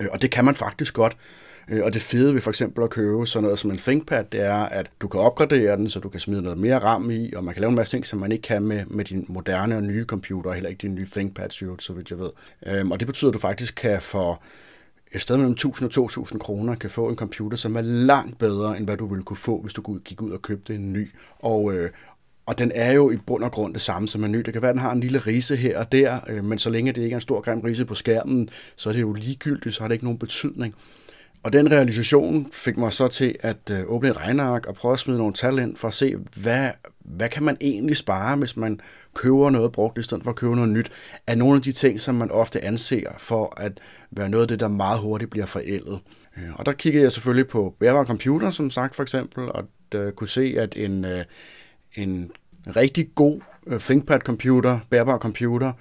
Øh, 0.00 0.06
og 0.10 0.22
det 0.22 0.30
kan 0.30 0.44
man 0.44 0.56
faktisk 0.56 0.94
godt. 0.94 1.16
Øh, 1.68 1.84
og 1.84 1.94
det 1.94 2.02
fede 2.02 2.34
ved 2.34 2.40
for 2.40 2.50
eksempel 2.50 2.84
at 2.84 2.90
købe 2.90 3.26
sådan 3.26 3.44
noget 3.44 3.58
som 3.58 3.70
en 3.70 3.78
ThinkPad, 3.78 4.24
det 4.32 4.40
er, 4.46 4.54
at 4.54 4.90
du 5.00 5.08
kan 5.08 5.20
opgradere 5.20 5.76
den, 5.76 5.90
så 5.90 6.00
du 6.00 6.08
kan 6.08 6.20
smide 6.20 6.42
noget 6.42 6.58
mere 6.58 6.78
RAM 6.78 7.10
i, 7.10 7.32
og 7.36 7.44
man 7.44 7.54
kan 7.54 7.60
lave 7.60 7.68
en 7.68 7.76
masse 7.76 7.96
ting, 7.96 8.06
som 8.06 8.18
man 8.18 8.32
ikke 8.32 8.42
kan 8.42 8.62
med, 8.62 8.84
med 8.86 9.04
din 9.04 9.26
moderne 9.28 9.76
og 9.76 9.82
nye 9.82 10.04
computer, 10.04 10.50
og 10.50 10.54
heller 10.54 10.70
ikke 10.70 10.82
din 10.82 10.94
nye 10.94 11.06
ThinkPad, 11.12 11.50
så 11.78 11.92
vidt 11.92 12.10
jeg 12.10 12.18
ved. 12.18 12.30
Øhm, 12.66 12.90
og 12.90 13.00
det 13.00 13.06
betyder, 13.06 13.30
at 13.30 13.34
du 13.34 13.38
faktisk 13.38 13.74
kan 13.74 14.02
for 14.02 14.42
et 15.14 15.20
sted 15.20 15.36
mellem 15.36 15.52
1000 15.52 15.86
og 15.86 15.92
2000 15.92 16.40
kroner 16.40 16.74
kan 16.74 16.90
få 16.90 17.08
en 17.08 17.16
computer, 17.16 17.56
som 17.56 17.76
er 17.76 17.80
langt 17.80 18.38
bedre, 18.38 18.76
end 18.76 18.86
hvad 18.86 18.96
du 18.96 19.06
ville 19.06 19.24
kunne 19.24 19.36
få, 19.36 19.60
hvis 19.62 19.72
du 19.72 19.98
gik 20.04 20.22
ud 20.22 20.30
og 20.30 20.42
købte 20.42 20.74
en 20.74 20.92
ny. 20.92 21.10
Og, 21.38 21.74
øh, 21.74 21.90
og 22.46 22.58
den 22.58 22.72
er 22.74 22.92
jo 22.92 23.10
i 23.10 23.16
bund 23.16 23.44
og 23.44 23.52
grund 23.52 23.74
det 23.74 23.82
samme 23.82 24.08
som 24.08 24.24
en 24.24 24.32
ny. 24.32 24.38
Det 24.38 24.52
kan 24.52 24.62
være, 24.62 24.68
at 24.68 24.74
den 24.74 24.82
har 24.82 24.92
en 24.92 25.00
lille 25.00 25.18
rise 25.18 25.56
her 25.56 25.78
og 25.78 25.92
der, 25.92 26.20
øh, 26.28 26.44
men 26.44 26.58
så 26.58 26.70
længe 26.70 26.92
det 26.92 27.02
ikke 27.02 27.14
er 27.14 27.16
en 27.16 27.20
stor 27.20 27.40
grim 27.40 27.60
rise 27.60 27.84
på 27.84 27.94
skærmen, 27.94 28.48
så 28.76 28.88
er 28.88 28.92
det 28.92 29.00
jo 29.00 29.12
ligegyldigt, 29.12 29.74
så 29.74 29.80
har 29.80 29.88
det 29.88 29.94
ikke 29.94 30.04
nogen 30.04 30.18
betydning. 30.18 30.74
Og 31.42 31.52
den 31.52 31.72
realisation 31.72 32.48
fik 32.52 32.76
mig 32.76 32.92
så 32.92 33.08
til 33.08 33.36
at 33.40 33.70
øh, 33.70 33.82
åbne 33.86 34.08
et 34.08 34.16
regneark 34.16 34.66
og 34.66 34.74
prøve 34.74 34.92
at 34.92 34.98
smide 34.98 35.18
nogle 35.18 35.32
tal 35.32 35.58
ind 35.58 35.76
for 35.76 35.88
at 35.88 35.94
se, 35.94 36.16
hvad, 36.36 36.70
hvad 36.98 37.28
kan 37.28 37.42
man 37.42 37.56
egentlig 37.60 37.96
spare, 37.96 38.36
hvis 38.36 38.56
man 38.56 38.80
køber 39.14 39.50
noget 39.50 39.72
brugt 39.72 39.98
i 39.98 40.02
stedet 40.02 40.24
for 40.24 40.30
at 40.30 40.36
købe 40.36 40.54
noget 40.56 40.70
nyt, 40.70 40.90
er 41.26 41.34
nogle 41.34 41.56
af 41.56 41.62
de 41.62 41.72
ting, 41.72 42.00
som 42.00 42.14
man 42.14 42.30
ofte 42.30 42.64
anser 42.64 43.10
for 43.18 43.54
at 43.56 43.80
være 44.10 44.28
noget 44.28 44.44
af 44.44 44.48
det, 44.48 44.60
der 44.60 44.68
meget 44.68 45.00
hurtigt 45.00 45.30
bliver 45.30 45.46
forældet. 45.46 46.00
Øh, 46.36 46.54
og 46.54 46.66
der 46.66 46.72
kiggede 46.72 47.04
jeg 47.04 47.12
selvfølgelig 47.12 47.48
på 47.48 47.74
bærbare 47.80 48.06
computer, 48.06 48.50
som 48.50 48.70
sagt 48.70 48.96
for 48.96 49.02
eksempel, 49.02 49.52
og 49.52 49.64
øh, 49.94 50.12
kunne 50.12 50.28
se, 50.28 50.54
at 50.58 50.76
en, 50.76 51.06
en 51.94 52.32
rigtig 52.76 53.08
god 53.14 53.40
ThinkPad-computer, 53.66 54.78
bærbar 54.90 55.18
computer, 55.18 55.72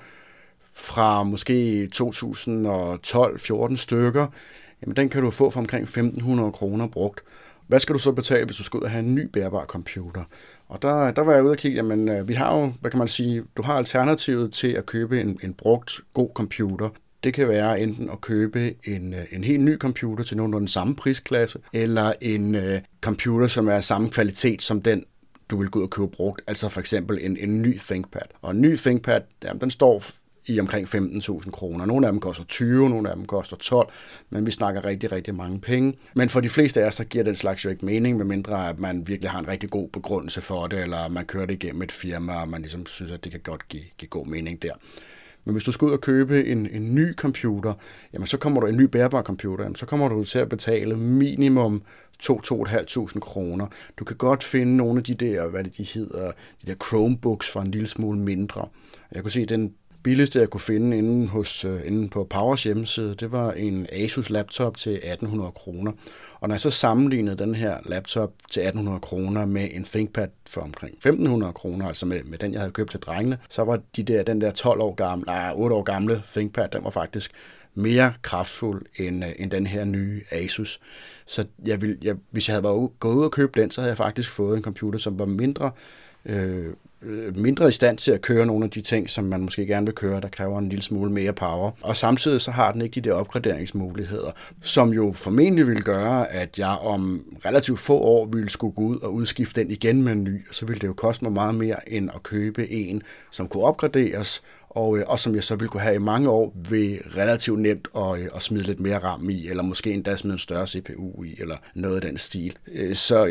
fra 0.73 1.23
måske 1.23 1.89
2012-14 1.95 3.75
stykker, 3.75 4.27
jamen 4.81 4.95
den 4.95 5.09
kan 5.09 5.21
du 5.21 5.31
få 5.31 5.49
for 5.49 5.59
omkring 5.59 5.87
1.500 5.87 6.51
kroner 6.51 6.87
brugt. 6.87 7.23
Hvad 7.67 7.79
skal 7.79 7.93
du 7.95 7.99
så 7.99 8.11
betale, 8.11 8.45
hvis 8.45 8.57
du 8.57 8.63
skal 8.63 8.77
ud 8.77 8.83
og 8.83 8.91
have 8.91 9.03
en 9.03 9.15
ny 9.15 9.25
bærbar 9.33 9.65
computer? 9.65 10.23
Og 10.67 10.81
der, 10.81 11.11
der 11.11 11.21
var 11.21 11.33
jeg 11.33 11.43
ude 11.43 11.51
og 11.51 11.57
kigge, 11.57 11.75
jamen 11.75 12.09
øh, 12.09 12.27
vi 12.27 12.33
har 12.33 12.59
jo, 12.59 12.73
hvad 12.81 12.91
kan 12.91 12.97
man 12.97 13.07
sige, 13.07 13.43
du 13.57 13.61
har 13.61 13.73
alternativet 13.73 14.53
til 14.53 14.67
at 14.67 14.85
købe 14.85 15.21
en, 15.21 15.39
en 15.43 15.53
brugt 15.53 15.99
god 16.13 16.29
computer. 16.33 16.89
Det 17.23 17.33
kan 17.33 17.47
være 17.47 17.79
enten 17.79 18.09
at 18.09 18.21
købe 18.21 18.73
en, 18.83 19.13
øh, 19.13 19.19
en 19.31 19.43
helt 19.43 19.63
ny 19.63 19.77
computer 19.77 20.23
til 20.23 20.37
nogenlunde 20.37 20.61
den 20.61 20.67
samme 20.67 20.95
prisklasse, 20.95 21.59
eller 21.73 22.13
en 22.21 22.55
uh, 22.55 22.61
computer, 23.01 23.47
som 23.47 23.67
er 23.67 23.79
samme 23.79 24.09
kvalitet 24.09 24.61
som 24.61 24.81
den, 24.81 25.03
du 25.49 25.57
vil 25.57 25.69
gå 25.69 25.79
ud 25.79 25.83
og 25.83 25.89
købe 25.89 26.07
brugt. 26.07 26.41
Altså 26.47 26.69
for 26.69 26.79
eksempel 26.79 27.19
en, 27.21 27.37
en 27.37 27.61
ny 27.61 27.77
ThinkPad. 27.77 28.27
Og 28.41 28.51
en 28.51 28.61
ny 28.61 28.77
ThinkPad, 28.77 29.21
jamen, 29.43 29.61
den 29.61 29.71
står 29.71 30.03
i 30.45 30.59
omkring 30.59 30.87
15.000 30.87 31.51
kroner. 31.51 31.85
Nogle 31.85 32.07
af 32.07 32.13
dem 32.13 32.19
koster 32.19 32.43
20, 32.43 32.89
nogle 32.89 33.09
af 33.09 33.15
dem 33.15 33.25
koster 33.25 33.57
12, 33.57 33.89
men 34.29 34.45
vi 34.45 34.51
snakker 34.51 34.85
rigtig, 34.85 35.11
rigtig 35.11 35.35
mange 35.35 35.59
penge. 35.59 35.97
Men 36.15 36.29
for 36.29 36.39
de 36.39 36.49
fleste 36.49 36.81
af 36.81 36.87
os, 36.87 36.95
så 36.95 37.03
giver 37.03 37.23
den 37.23 37.35
slags 37.35 37.65
jo 37.65 37.69
ikke 37.69 37.85
mening, 37.85 38.17
medmindre 38.17 38.69
at 38.69 38.79
man 38.79 39.07
virkelig 39.07 39.31
har 39.31 39.39
en 39.39 39.47
rigtig 39.47 39.69
god 39.69 39.89
begrundelse 39.89 40.41
for 40.41 40.67
det, 40.67 40.79
eller 40.79 41.07
man 41.07 41.25
kører 41.25 41.45
det 41.45 41.53
igennem 41.53 41.81
et 41.81 41.91
firma, 41.91 42.41
og 42.41 42.49
man 42.49 42.61
ligesom 42.61 42.85
synes, 42.85 43.11
at 43.11 43.23
det 43.23 43.31
kan 43.31 43.41
godt 43.43 43.67
give, 43.69 43.83
give 43.97 44.09
god 44.09 44.25
mening 44.25 44.61
der. 44.61 44.73
Men 45.45 45.53
hvis 45.53 45.63
du 45.63 45.71
skal 45.71 45.85
ud 45.85 45.91
og 45.91 46.01
købe 46.01 46.45
en, 46.45 46.69
en 46.71 46.95
ny 46.95 47.15
computer, 47.15 47.73
jamen 48.13 48.27
så 48.27 48.37
kommer 48.37 48.61
du 48.61 48.67
en 48.67 48.77
ny 48.77 48.83
bærbar 48.83 49.21
computer, 49.21 49.63
jamen 49.63 49.75
så 49.75 49.85
kommer 49.85 50.09
du 50.09 50.23
til 50.23 50.39
at 50.39 50.49
betale 50.49 50.97
minimum 50.97 51.83
2-2.500 52.23 53.19
kroner. 53.19 53.67
Du 53.97 54.05
kan 54.05 54.15
godt 54.15 54.43
finde 54.43 54.77
nogle 54.77 54.97
af 54.97 55.03
de 55.03 55.13
der, 55.13 55.49
hvad 55.49 55.63
det 55.63 55.77
de 55.77 55.83
hedder, 55.83 56.31
de 56.61 56.71
der 56.71 56.75
Chromebooks 56.87 57.49
for 57.49 57.61
en 57.61 57.71
lille 57.71 57.87
smule 57.87 58.19
mindre. 58.19 58.67
Jeg 59.11 59.21
kunne 59.21 59.31
se, 59.31 59.41
at 59.41 59.49
den 59.49 59.73
billigste, 60.03 60.39
jeg 60.39 60.49
kunne 60.49 60.61
finde 60.61 60.97
inde, 60.97 61.27
hos, 61.27 61.65
øh, 61.65 61.81
inde 61.85 62.09
på 62.09 62.27
Powers 62.29 62.63
hjemmeside, 62.63 63.15
det 63.15 63.31
var 63.31 63.51
en 63.51 63.87
Asus 63.91 64.29
laptop 64.29 64.77
til 64.77 64.93
1800 64.93 65.51
kroner. 65.51 65.91
Og 66.39 66.47
når 66.47 66.55
jeg 66.55 66.61
så 66.61 66.69
sammenlignede 66.69 67.37
den 67.37 67.55
her 67.55 67.77
laptop 67.85 68.33
til 68.51 68.61
1800 68.61 68.99
kroner 68.99 69.45
med 69.45 69.67
en 69.71 69.83
ThinkPad 69.83 70.27
for 70.47 70.61
omkring 70.61 70.93
1500 70.93 71.53
kroner, 71.53 71.87
altså 71.87 72.05
med, 72.05 72.23
med 72.23 72.37
den, 72.37 72.53
jeg 72.53 72.61
havde 72.61 72.71
købt 72.71 72.91
til 72.91 72.99
drengene, 72.99 73.37
så 73.49 73.63
var 73.63 73.79
de 73.95 74.03
der, 74.03 74.23
den 74.23 74.41
der 74.41 74.51
12 74.51 74.81
år 74.81 74.93
gamle, 74.93 75.25
nej, 75.25 75.51
8 75.55 75.75
år 75.75 75.83
gamle 75.83 76.23
ThinkPad, 76.33 76.69
den 76.69 76.83
var 76.83 76.89
faktisk 76.89 77.31
mere 77.73 78.13
kraftfuld 78.21 78.85
end, 78.95 79.25
øh, 79.25 79.31
end 79.39 79.51
den 79.51 79.67
her 79.67 79.85
nye 79.85 80.21
Asus. 80.31 80.79
Så 81.25 81.45
jeg 81.65 81.81
vil, 81.81 81.97
jeg, 82.01 82.15
hvis 82.31 82.47
jeg 82.47 82.53
havde 82.53 82.63
været 82.63 82.89
gået 82.99 83.15
ud 83.15 83.23
og 83.23 83.31
købt 83.31 83.55
den, 83.55 83.71
så 83.71 83.81
havde 83.81 83.89
jeg 83.89 83.97
faktisk 83.97 84.29
fået 84.29 84.57
en 84.57 84.63
computer, 84.63 84.99
som 84.99 85.19
var 85.19 85.25
mindre 85.25 85.71
Øh, 86.25 86.73
Øh, 87.03 87.37
mindre 87.37 87.69
i 87.69 87.71
stand 87.71 87.97
til 87.97 88.11
at 88.11 88.21
køre 88.21 88.45
nogle 88.45 88.65
af 88.65 88.71
de 88.71 88.81
ting, 88.81 89.09
som 89.09 89.23
man 89.23 89.41
måske 89.41 89.65
gerne 89.65 89.85
vil 89.85 89.95
køre, 89.95 90.21
der 90.21 90.27
kræver 90.27 90.59
en 90.59 90.69
lille 90.69 90.83
smule 90.83 91.11
mere 91.11 91.33
power. 91.33 91.71
Og 91.81 91.95
samtidig 91.95 92.41
så 92.41 92.51
har 92.51 92.71
den 92.71 92.81
ikke 92.81 93.01
de 93.01 93.09
der 93.09 93.15
opgraderingsmuligheder, 93.15 94.31
som 94.61 94.93
jo 94.93 95.13
formentlig 95.15 95.67
vil 95.67 95.83
gøre, 95.83 96.31
at 96.31 96.59
jeg 96.59 96.77
om 96.81 97.23
relativt 97.45 97.79
få 97.79 97.97
år 97.97 98.25
ville 98.25 98.49
skulle 98.49 98.73
gå 98.73 98.81
ud 98.81 98.99
og 98.99 99.13
udskifte 99.13 99.61
den 99.61 99.71
igen 99.71 100.03
med 100.03 100.11
en 100.11 100.23
ny, 100.23 100.49
og 100.49 100.55
så 100.55 100.65
ville 100.65 100.79
det 100.79 100.87
jo 100.87 100.93
koste 100.93 101.23
mig 101.23 101.33
meget 101.33 101.55
mere 101.55 101.93
end 101.93 102.09
at 102.15 102.23
købe 102.23 102.71
en, 102.71 103.01
som 103.31 103.47
kunne 103.47 103.63
opgraderes, 103.63 104.41
og, 104.75 104.97
øh, 104.97 105.03
og 105.07 105.19
som 105.19 105.35
jeg 105.35 105.43
så 105.43 105.55
vil 105.55 105.67
kunne 105.67 105.81
have 105.81 105.95
i 105.95 105.99
mange 105.99 106.29
år 106.29 106.53
ved 106.55 106.97
relativt 107.17 107.59
nemt 107.59 107.87
at, 107.97 108.19
øh, 108.19 108.27
at 108.35 108.41
smide 108.41 108.63
lidt 108.63 108.79
mere 108.79 108.97
RAM 108.97 109.29
i, 109.29 109.47
eller 109.47 109.63
måske 109.63 109.91
endda 109.91 110.15
smide 110.15 110.33
en 110.33 110.39
større 110.39 110.67
CPU 110.67 111.23
i, 111.23 111.35
eller 111.39 111.57
noget 111.73 111.95
af 111.95 112.01
den 112.01 112.17
stil. 112.17 112.57
Øh, 112.73 112.95
så 112.95 113.25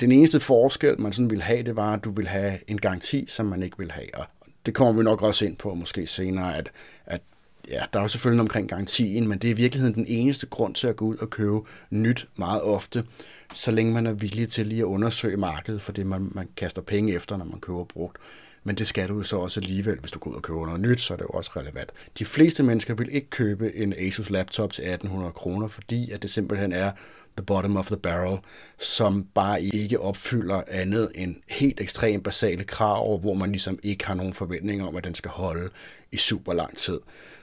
den 0.00 0.12
eneste 0.12 0.40
forskel, 0.40 1.00
man 1.00 1.12
sådan 1.12 1.30
ville 1.30 1.44
have, 1.44 1.62
det 1.62 1.76
var, 1.76 1.92
at 1.92 2.04
du 2.04 2.10
ville 2.10 2.28
have 2.28 2.58
en 2.68 2.78
garanti, 2.78 3.24
som 3.28 3.46
man 3.46 3.62
ikke 3.62 3.78
vil 3.78 3.92
have. 3.92 4.14
Og 4.14 4.26
det 4.66 4.74
kommer 4.74 4.92
vi 4.92 5.02
nok 5.02 5.22
også 5.22 5.44
ind 5.44 5.56
på 5.56 5.74
måske 5.74 6.06
senere, 6.06 6.56
at, 6.56 6.70
at 7.06 7.20
ja, 7.68 7.80
der 7.92 7.98
er 7.98 8.02
jo 8.04 8.08
selvfølgelig 8.08 8.40
omkring 8.40 8.68
garantien, 8.68 9.28
men 9.28 9.38
det 9.38 9.48
er 9.48 9.54
i 9.54 9.56
virkeligheden 9.56 9.94
den 9.94 10.06
eneste 10.08 10.46
grund 10.46 10.74
til 10.74 10.86
at 10.86 10.96
gå 10.96 11.04
ud 11.04 11.16
og 11.16 11.30
købe 11.30 11.60
nyt 11.90 12.28
meget 12.36 12.62
ofte, 12.62 13.04
så 13.52 13.70
længe 13.70 13.92
man 13.92 14.06
er 14.06 14.12
villig 14.12 14.48
til 14.48 14.66
lige 14.66 14.80
at 14.80 14.84
undersøge 14.84 15.36
markedet 15.36 15.82
for 15.82 15.92
det, 15.92 16.06
man, 16.06 16.28
man 16.34 16.48
kaster 16.56 16.82
penge 16.82 17.14
efter, 17.14 17.36
når 17.36 17.44
man 17.44 17.60
køber 17.60 17.84
brugt. 17.84 18.18
Men 18.66 18.76
det 18.76 18.88
skal 18.88 19.08
du 19.08 19.22
så 19.22 19.36
også 19.36 19.60
alligevel, 19.60 19.98
hvis 19.98 20.10
du 20.10 20.18
går 20.18 20.30
ud 20.30 20.36
og 20.36 20.42
køber 20.42 20.66
noget 20.66 20.80
nyt, 20.80 21.00
så 21.00 21.14
er 21.14 21.16
det 21.16 21.24
jo 21.24 21.28
også 21.28 21.50
relevant. 21.56 21.92
De 22.18 22.24
fleste 22.24 22.62
mennesker 22.62 22.94
vil 22.94 23.14
ikke 23.14 23.30
købe 23.30 23.76
en 23.76 23.94
Asus 23.98 24.30
laptop 24.30 24.72
til 24.72 24.82
1800 24.82 25.32
kroner, 25.32 25.68
fordi 25.68 26.10
at 26.10 26.22
det 26.22 26.30
simpelthen 26.30 26.72
er 26.72 26.90
the 27.36 27.44
bottom 27.46 27.76
of 27.76 27.86
the 27.86 27.96
barrel, 27.96 28.38
som 28.78 29.26
bare 29.34 29.62
ikke 29.62 30.00
opfylder 30.00 30.62
andet 30.68 31.12
end 31.14 31.36
helt 31.48 31.80
ekstremt 31.80 32.24
basale 32.24 32.64
krav, 32.64 33.18
hvor 33.18 33.34
man 33.34 33.50
ligesom 33.50 33.78
ikke 33.82 34.06
har 34.06 34.14
nogen 34.14 34.32
forventninger 34.32 34.86
om, 34.86 34.96
at 34.96 35.04
den 35.04 35.14
skal 35.14 35.30
holde 35.30 35.70
i 36.12 36.16
super 36.16 36.52
lang 36.52 36.76
tid. 36.76 37.00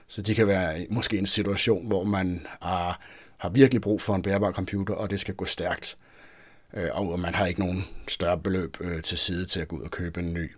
Så 0.08 0.22
det 0.22 0.36
kan 0.36 0.48
være 0.48 0.86
måske 0.90 1.18
en 1.18 1.26
situation, 1.26 1.88
hvor 1.88 2.04
man 2.04 2.48
er, 2.62 3.00
har 3.38 3.50
virkelig 3.50 3.82
brug 3.82 4.02
for 4.02 4.16
en 4.16 4.22
bærbar 4.22 4.52
computer, 4.52 4.94
og 4.94 5.10
det 5.10 5.20
skal 5.20 5.36
gå 5.36 5.46
stærkt. 5.46 5.98
Øh, 6.74 6.90
og 6.92 7.20
man 7.20 7.36
har 7.36 7.46
ikke 7.46 7.60
nogen 7.60 7.86
større 8.08 8.40
beløb 8.40 8.78
øh, 8.82 9.02
til 9.02 9.18
side 9.18 9.46
til 9.46 9.60
at 9.60 9.68
gå 9.68 9.76
ud 9.76 9.82
og 9.82 9.92
købe 9.92 10.20
en 10.20 10.34
ny. 10.34 10.52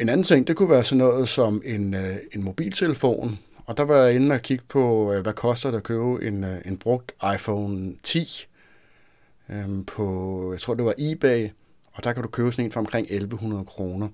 En 0.00 0.08
anden 0.08 0.24
ting, 0.24 0.46
det 0.46 0.56
kunne 0.56 0.70
være 0.70 0.84
sådan 0.84 0.98
noget 0.98 1.28
som 1.28 1.62
en, 1.64 1.94
øh, 1.94 2.16
en 2.34 2.42
mobiltelefon. 2.42 3.38
Og 3.66 3.76
der 3.76 3.82
var 3.82 3.96
jeg 3.96 4.14
inde 4.14 4.34
og 4.34 4.42
kigge 4.42 4.64
på, 4.68 5.12
øh, 5.12 5.22
hvad 5.22 5.32
koster 5.32 5.70
det 5.70 5.78
at 5.78 5.82
købe 5.82 6.26
en, 6.26 6.44
øh, 6.44 6.58
en 6.64 6.78
brugt 6.78 7.12
iPhone 7.34 7.94
10 8.02 8.46
øhm, 9.48 9.84
på, 9.84 10.48
jeg 10.52 10.60
tror 10.60 10.74
det 10.74 10.84
var 10.84 10.94
eBay, 10.98 11.48
og 11.92 12.04
der 12.04 12.12
kan 12.12 12.22
du 12.22 12.28
købe 12.28 12.52
sådan 12.52 12.64
en 12.64 12.72
for 12.72 12.80
omkring 12.80 13.06
1100 13.10 13.64
kroner. 13.64 14.08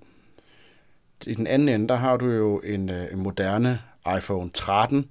I 1.27 1.35
den 1.35 1.47
anden 1.47 1.69
ende, 1.69 1.89
der 1.89 1.97
har 1.97 2.17
du 2.17 2.31
jo 2.31 2.59
en, 2.59 2.91
en 2.91 3.19
moderne 3.19 3.81
iPhone 4.17 4.51
13, 4.51 5.11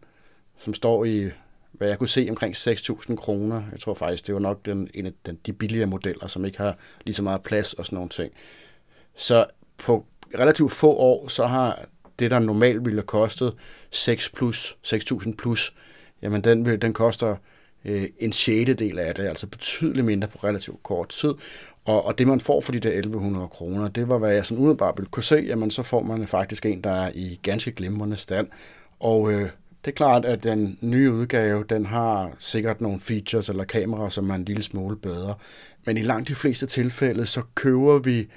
som 0.57 0.73
står 0.73 1.05
i, 1.05 1.29
hvad 1.71 1.87
jeg 1.87 1.97
kunne 1.97 2.07
se, 2.07 2.27
omkring 2.29 2.55
6.000 2.55 3.15
kroner. 3.15 3.63
Jeg 3.71 3.79
tror 3.79 3.93
faktisk, 3.93 4.27
det 4.27 4.35
var 4.35 4.41
nok 4.41 4.65
den, 4.65 4.89
en 4.93 5.05
af 5.05 5.11
den, 5.25 5.39
de 5.45 5.53
billigere 5.53 5.87
modeller, 5.87 6.27
som 6.27 6.45
ikke 6.45 6.57
har 6.57 6.77
lige 7.03 7.15
så 7.15 7.23
meget 7.23 7.43
plads 7.43 7.73
og 7.73 7.85
sådan 7.85 7.95
nogle 7.95 8.09
ting. 8.09 8.31
Så 9.15 9.45
på 9.77 10.05
relativt 10.39 10.71
få 10.71 10.95
år, 10.95 11.27
så 11.27 11.47
har 11.47 11.85
det, 12.19 12.31
der 12.31 12.39
normalt 12.39 12.85
ville 12.85 12.97
have 12.97 13.05
kostet 13.05 13.53
6 13.91 14.29
plus, 14.29 14.77
6.000 14.87 15.35
plus, 15.35 15.73
jamen 16.21 16.41
den, 16.41 16.65
den 16.81 16.93
koster 16.93 17.35
øh, 17.85 18.05
en 18.19 18.31
del 18.31 18.99
af 18.99 19.15
det, 19.15 19.27
altså 19.27 19.47
betydeligt 19.47 20.05
mindre 20.05 20.27
på 20.27 20.37
relativt 20.43 20.83
kort 20.83 21.09
tid. 21.09 21.33
Og, 21.85 22.05
og 22.05 22.17
det, 22.17 22.27
man 22.27 22.41
får 22.41 22.61
for 22.61 22.71
de 22.71 22.79
der 22.79 22.89
1100 22.89 23.47
kroner, 23.47 23.87
det 23.87 24.09
var, 24.09 24.17
hvad 24.17 24.33
jeg 24.33 24.45
sådan 24.45 24.57
umiddelbart 24.57 24.93
ville 24.97 25.09
kunne 25.09 25.23
se, 25.23 25.35
jamen 25.35 25.71
så 25.71 25.83
får 25.83 26.03
man 26.03 26.27
faktisk 26.27 26.65
en, 26.65 26.81
der 26.81 26.91
er 26.91 27.11
i 27.15 27.39
ganske 27.43 27.71
glimrende 27.71 28.17
stand. 28.17 28.47
Og 28.99 29.31
øh, 29.31 29.49
det 29.85 29.91
er 29.91 29.95
klart, 29.95 30.25
at 30.25 30.43
den 30.43 30.77
nye 30.81 31.11
udgave, 31.11 31.63
den 31.69 31.85
har 31.85 32.31
sikkert 32.37 32.81
nogle 32.81 32.99
features 32.99 33.49
eller 33.49 33.63
kameraer, 33.63 34.09
som 34.09 34.29
er 34.29 34.35
en 34.35 34.45
lille 34.45 34.63
smule 34.63 34.95
bedre. 34.95 35.35
Men 35.85 35.97
i 35.97 36.01
langt 36.01 36.27
de 36.27 36.35
fleste 36.35 36.65
tilfælde, 36.65 37.25
så 37.25 37.41
køber 37.55 37.99
vi, 37.99 38.27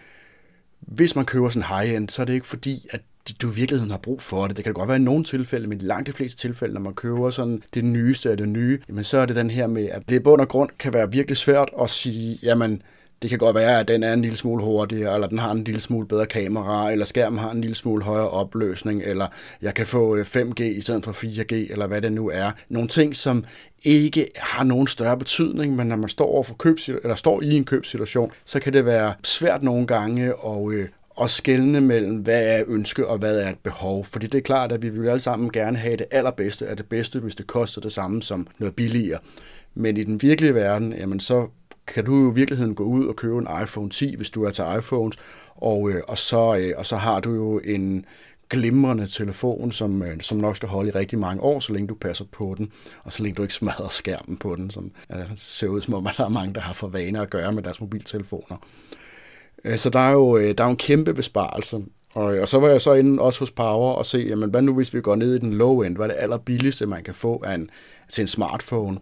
hvis 0.81 1.17
man 1.17 1.25
køber 1.25 1.49
sådan 1.49 1.69
high-end, 1.69 2.09
så 2.09 2.23
er 2.23 2.27
det 2.27 2.33
ikke 2.33 2.47
fordi, 2.47 2.87
at 2.91 3.01
du 3.43 3.51
i 3.51 3.55
virkeligheden 3.55 3.91
har 3.91 3.99
brug 3.99 4.23
for 4.23 4.47
det. 4.47 4.57
Det 4.57 4.65
kan 4.65 4.75
godt 4.75 4.89
være 4.89 4.97
i 4.97 5.01
nogle 5.01 5.25
tilfælde, 5.25 5.67
men 5.67 5.81
i 5.81 5.85
langt 5.85 6.07
de 6.07 6.13
fleste 6.13 6.39
tilfælde, 6.39 6.75
når 6.75 6.81
man 6.81 6.95
køber 6.95 7.31
sådan 7.31 7.63
det 7.75 7.85
nyeste 7.85 8.31
af 8.31 8.37
det 8.37 8.49
nye, 8.49 8.81
jamen 8.89 9.05
så 9.05 9.19
er 9.19 9.27
det 9.27 9.37
den 9.37 9.51
her 9.51 9.67
med, 9.67 9.89
at 9.89 10.09
det 10.09 10.17
i 10.17 10.19
bund 10.19 10.41
og 10.41 10.49
grund 10.49 10.71
kan 10.79 10.93
være 10.93 11.13
virkelig 11.13 11.37
svært 11.37 11.71
at 11.83 11.91
sige, 11.91 12.39
jamen 12.43 12.83
det 13.23 13.31
kan 13.31 13.39
godt 13.39 13.57
være, 13.57 13.81
at 13.81 13.89
den 13.89 14.03
er 14.03 14.13
en 14.13 14.23
lille 14.23 14.37
smule 14.37 14.65
hurtigere, 14.65 15.15
eller 15.15 15.29
den 15.29 15.39
har 15.39 15.53
en 15.53 15.65
lille 15.65 15.81
smule 15.81 16.09
bedre 16.09 16.27
kamera, 16.27 16.93
eller 16.93 17.05
skærmen 17.05 17.39
har 17.39 17.51
en 17.51 17.61
lille 17.61 17.75
smule 17.75 18.05
højere 18.05 18.29
opløsning, 18.29 19.03
eller 19.05 19.27
jeg 19.63 19.75
kan 19.75 19.87
få 19.87 20.17
øh, 20.17 20.27
5G 20.27 20.63
i 20.63 20.81
stedet 20.81 21.05
for 21.05 21.13
4G, 21.13 21.73
eller 21.73 21.87
hvad 21.87 22.03
det 22.03 22.13
nu 22.13 22.31
er. 22.31 22.51
Nogle 22.69 22.89
ting, 22.89 23.17
som 23.17 23.45
ikke 23.85 24.29
har 24.37 24.65
nogen 24.65 24.87
større 24.87 25.19
betydning, 25.19 25.77
men 25.77 25.87
når 25.87 25.97
man 25.97 26.09
står 26.09 26.27
over 26.27 26.43
for 26.43 26.55
køb, 26.55 26.79
eller 26.89 27.15
står 27.15 27.43
i 27.43 27.57
en 27.57 27.65
købsituation, 27.65 28.33
så 28.45 28.61
kan 28.61 28.73
det 28.73 28.87
være 28.87 29.15
svært 29.25 29.63
nogle 29.63 29.87
gange 29.87 30.27
at, 30.47 30.73
øh, 30.73 30.89
og 31.11 31.31
skelne 31.31 31.81
mellem, 31.81 32.17
hvad 32.17 32.59
er 32.59 32.65
ønske 32.67 33.07
og 33.07 33.19
hvad 33.19 33.41
er 33.41 33.51
et 33.51 33.59
behov. 33.59 34.05
Fordi 34.05 34.27
det 34.27 34.39
er 34.39 34.43
klart, 34.43 34.73
at 34.73 34.83
vi 34.83 34.89
vil 34.89 35.09
alle 35.09 35.21
sammen 35.21 35.51
gerne 35.51 35.79
have 35.79 35.97
det 35.97 36.07
allerbedste 36.11 36.67
af 36.67 36.77
det 36.77 36.87
bedste, 36.87 37.21
hvis 37.21 37.35
det 37.35 37.47
koster 37.47 37.81
det 37.81 37.93
samme 37.93 38.23
som 38.23 38.47
noget 38.59 38.75
billigere. 38.75 39.19
Men 39.75 39.97
i 39.97 40.05
den 40.05 40.23
virkelige 40.23 40.55
verden, 40.55 40.93
jamen 40.93 41.21
så 41.21 41.49
kan 41.87 42.05
du 42.05 42.15
jo 42.15 42.31
i 42.31 42.35
virkeligheden 42.35 42.75
gå 42.75 42.85
ud 42.85 43.07
og 43.07 43.17
købe 43.17 43.39
en 43.39 43.49
iPhone 43.63 43.91
10, 43.91 44.17
hvis 44.17 44.31
du 44.31 44.45
er 44.45 44.51
til 44.51 44.65
iPhones, 44.79 45.17
og, 45.57 45.91
øh, 45.91 46.03
og, 46.09 46.19
så, 46.19 46.57
øh, 46.57 46.73
og 46.77 46.87
så 46.87 46.97
har 46.97 47.21
du 47.21 47.35
jo 47.35 47.61
en 47.65 48.05
glimrende 48.51 49.07
telefon, 49.07 49.73
som, 49.73 50.03
øh, 50.03 50.21
som 50.21 50.39
nok 50.39 50.57
skal 50.57 50.69
holde 50.69 50.89
i 50.89 50.93
rigtig 50.93 51.19
mange 51.19 51.43
år, 51.43 51.61
så 51.61 51.73
længe 51.73 51.89
du 51.89 51.95
passer 51.95 52.25
på 52.33 52.55
den, 52.59 52.73
og 53.05 53.13
så 53.13 53.23
længe 53.23 53.35
du 53.35 53.43
ikke 53.43 53.55
smadrer 53.55 53.89
skærmen 53.89 54.37
på 54.37 54.57
den, 54.57 54.71
som 54.71 54.91
øh, 55.13 55.19
ser 55.37 55.67
ud 55.67 55.81
som 55.81 55.95
om, 55.95 56.07
at 56.07 56.15
der 56.17 56.25
er 56.25 56.29
mange, 56.29 56.55
der 56.55 56.61
har 56.61 56.75
for 56.75 56.89
vane 56.89 57.21
at 57.21 57.31
gøre 57.31 57.53
med 57.53 57.63
deres 57.63 57.81
mobiltelefoner. 57.81 58.57
Øh, 59.65 59.79
så 59.79 59.91
der 59.91 60.01
er 60.01 60.13
jo, 60.13 60.37
øh, 60.37 60.55
der 60.59 60.65
er 60.65 60.69
jo 60.69 60.71
en 60.71 60.77
kæmpe 60.77 61.15
besparelse. 61.15 61.85
Og, 62.15 62.25
og 62.25 62.49
så 62.49 62.59
var 62.59 62.69
jeg 62.69 62.81
så 62.81 62.95
inde 62.95 63.23
også 63.23 63.41
hos 63.41 63.51
Power 63.51 63.93
og 63.93 64.07
se, 64.07 64.19
jamen, 64.19 64.51
hvad 64.51 64.63
nu 64.63 64.75
hvis 64.75 64.95
vi 64.95 65.01
går 65.01 65.17
ned 65.17 65.35
i 65.35 65.39
den 65.39 65.53
low 65.53 65.83
end, 65.83 65.97
hvad 65.97 66.07
er 66.07 66.11
det 66.13 66.23
allerbilligste, 66.23 66.87
man 66.87 67.05
kan 67.05 67.15
få 67.15 67.43
af 67.47 67.55
en, 67.55 67.71
til 68.09 68.23
en 68.23 68.29
smartphone. 68.29 68.99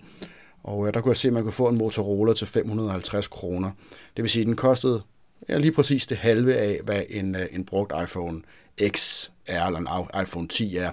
Og 0.64 0.86
øh, 0.86 0.94
der 0.94 1.00
kunne 1.00 1.10
jeg 1.10 1.16
se, 1.16 1.28
at 1.28 1.34
man 1.34 1.42
kunne 1.42 1.52
få 1.52 1.68
en 1.68 1.78
Motorola 1.78 2.32
til 2.32 2.46
550 2.46 3.26
kroner. 3.26 3.70
Det 4.16 4.22
vil 4.22 4.30
sige, 4.30 4.40
at 4.40 4.46
den 4.46 4.56
kostede 4.56 5.02
ja, 5.48 5.58
lige 5.58 5.72
præcis 5.72 6.06
det 6.06 6.16
halve 6.16 6.56
af, 6.56 6.80
hvad 6.84 7.02
en, 7.08 7.34
øh, 7.34 7.46
en 7.52 7.64
brugt 7.64 7.92
iPhone 8.02 8.42
X 8.88 9.28
er, 9.46 9.66
eller 9.66 9.78
en 9.78 10.22
iPhone 10.22 10.48
10 10.48 10.76
er. 10.76 10.90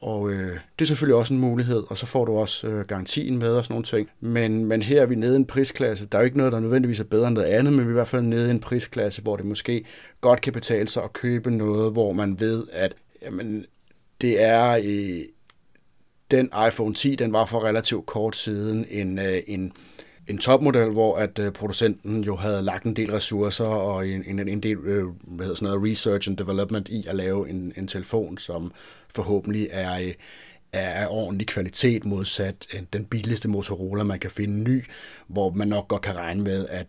Og 0.00 0.30
øh, 0.30 0.58
det 0.78 0.84
er 0.84 0.86
selvfølgelig 0.86 1.16
også 1.16 1.34
en 1.34 1.40
mulighed, 1.40 1.82
og 1.88 1.98
så 1.98 2.06
får 2.06 2.24
du 2.24 2.38
også 2.38 2.66
øh, 2.66 2.86
garantien 2.86 3.38
med 3.38 3.48
og 3.48 3.64
sådan 3.64 3.72
nogle 3.72 3.84
ting. 3.84 4.10
Men, 4.20 4.64
men 4.64 4.82
her 4.82 5.02
er 5.02 5.06
vi 5.06 5.14
nede 5.14 5.32
i 5.32 5.36
en 5.36 5.46
prisklasse. 5.46 6.06
Der 6.06 6.18
er 6.18 6.22
jo 6.22 6.24
ikke 6.24 6.36
noget, 6.36 6.52
der 6.52 6.60
nødvendigvis 6.60 7.00
er 7.00 7.04
bedre 7.04 7.26
end 7.26 7.34
noget 7.34 7.48
andet, 7.48 7.72
men 7.72 7.80
vi 7.80 7.86
er 7.86 7.90
i 7.90 7.92
hvert 7.92 8.08
fald 8.08 8.22
nede 8.22 8.48
i 8.48 8.50
en 8.50 8.60
prisklasse, 8.60 9.22
hvor 9.22 9.36
det 9.36 9.44
måske 9.44 9.84
godt 10.20 10.40
kan 10.40 10.52
betale 10.52 10.88
sig 10.88 11.04
at 11.04 11.12
købe 11.12 11.50
noget, 11.50 11.92
hvor 11.92 12.12
man 12.12 12.40
ved, 12.40 12.66
at 12.72 12.94
jamen, 13.22 13.66
det 14.20 14.42
er 14.42 14.70
øh, 14.72 15.20
den 16.30 16.50
iPhone 16.68 16.94
10, 16.94 17.14
den 17.14 17.32
var 17.32 17.44
for 17.44 17.64
relativt 17.64 18.06
kort 18.06 18.36
siden 18.36 18.86
en, 18.90 19.18
øh, 19.18 19.38
en, 19.46 19.72
en 20.28 20.38
topmodel, 20.38 20.90
hvor 20.90 21.16
at 21.16 21.38
øh, 21.38 21.52
producenten 21.52 22.24
jo 22.24 22.36
havde 22.36 22.62
lagt 22.62 22.84
en 22.84 22.96
del 22.96 23.10
ressourcer 23.10 23.64
og 23.64 24.08
en, 24.08 24.24
en, 24.26 24.48
en 24.48 24.62
del 24.62 24.78
øh, 24.78 25.06
hvad 25.22 25.46
hedder 25.46 25.54
sådan 25.56 25.68
noget, 25.68 25.90
research 25.90 26.28
and 26.28 26.36
development 26.36 26.88
i 26.88 27.04
at 27.08 27.14
lave 27.14 27.48
en, 27.48 27.72
en 27.76 27.88
telefon, 27.88 28.38
som 28.38 28.72
forhåbentlig 29.10 29.68
er, 29.70 30.12
er 30.72 30.90
af 30.90 31.06
ordentlig 31.10 31.46
kvalitet 31.46 32.04
modsat 32.04 32.66
den 32.92 33.04
billigste 33.04 33.48
Motorola, 33.48 34.02
man 34.02 34.18
kan 34.18 34.30
finde 34.30 34.62
ny, 34.62 34.84
hvor 35.26 35.50
man 35.50 35.68
nok 35.68 35.88
godt 35.88 36.02
kan 36.02 36.16
regne 36.16 36.42
med, 36.42 36.66
at 36.68 36.86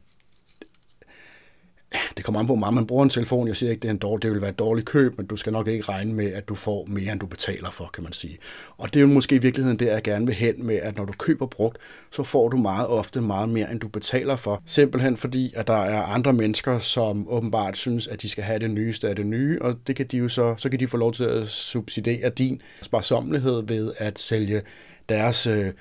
det 2.18 2.26
kommer 2.26 2.40
an 2.40 2.48
på, 2.48 2.54
hvor 2.54 2.60
meget 2.60 2.74
man 2.74 2.88
bruger 2.88 3.04
en 3.04 3.10
telefon. 3.10 3.48
Jeg 3.48 3.58
siger 3.58 3.70
ikke, 3.70 3.82
det, 3.82 3.88
er 3.88 3.92
en 3.92 3.98
dårlig, 3.98 4.24
det 4.24 4.32
vil 4.32 4.42
være 4.42 4.50
et 4.50 4.60
dårligt 4.60 4.88
køb, 4.88 5.18
men 5.18 5.28
du 5.28 5.36
skal 5.36 5.54
nok 5.54 5.68
ikke 5.68 5.90
regne 5.90 6.14
med, 6.14 6.34
at 6.34 6.50
du 6.50 6.56
får 6.56 6.86
mere, 6.86 7.12
end 7.12 7.20
du 7.20 7.26
betaler 7.26 7.72
for, 7.72 7.90
kan 7.94 8.04
man 8.04 8.14
sige. 8.14 8.38
Og 8.78 8.94
det 8.94 9.00
er 9.00 9.02
jo 9.02 9.08
måske 9.08 9.36
i 9.36 9.38
virkeligheden 9.38 9.80
det, 9.80 9.86
jeg 9.86 10.04
gerne 10.04 10.26
vil 10.26 10.36
hen 10.36 10.66
med, 10.66 10.76
at 10.76 10.98
når 10.98 11.06
du 11.06 11.14
køber 11.14 11.46
brugt, 11.46 11.78
så 12.12 12.24
får 12.24 12.50
du 12.50 12.58
meget 12.58 12.88
ofte 12.88 13.22
meget 13.22 13.50
mere, 13.50 13.72
end 13.72 13.80
du 13.80 13.88
betaler 13.88 14.36
for. 14.36 14.64
Simpelthen 14.66 15.18
fordi, 15.18 15.54
at 15.56 15.68
der 15.68 15.78
er 15.78 16.04
andre 16.04 16.34
mennesker, 16.34 16.78
som 16.78 17.30
åbenbart 17.30 17.78
synes, 17.78 18.08
at 18.08 18.22
de 18.22 18.30
skal 18.30 18.44
have 18.44 18.60
det 18.60 18.70
nyeste 18.70 19.10
af 19.10 19.16
det 19.16 19.26
nye, 19.26 19.62
og 19.62 19.76
det 19.88 19.96
kan 19.96 20.08
de 20.08 20.18
jo 20.18 20.30
så, 20.30 20.56
så 20.58 20.70
kan 20.70 20.80
de 20.80 20.88
få 20.88 20.98
lov 20.98 21.14
til 21.14 21.24
at 21.24 21.48
subsidiere 21.48 22.30
din 22.30 22.62
sparsommelighed 22.82 23.64
ved 23.68 23.94
at 23.98 24.20
sælge 24.20 24.62
deres 25.10 25.48
øh, 25.48 25.72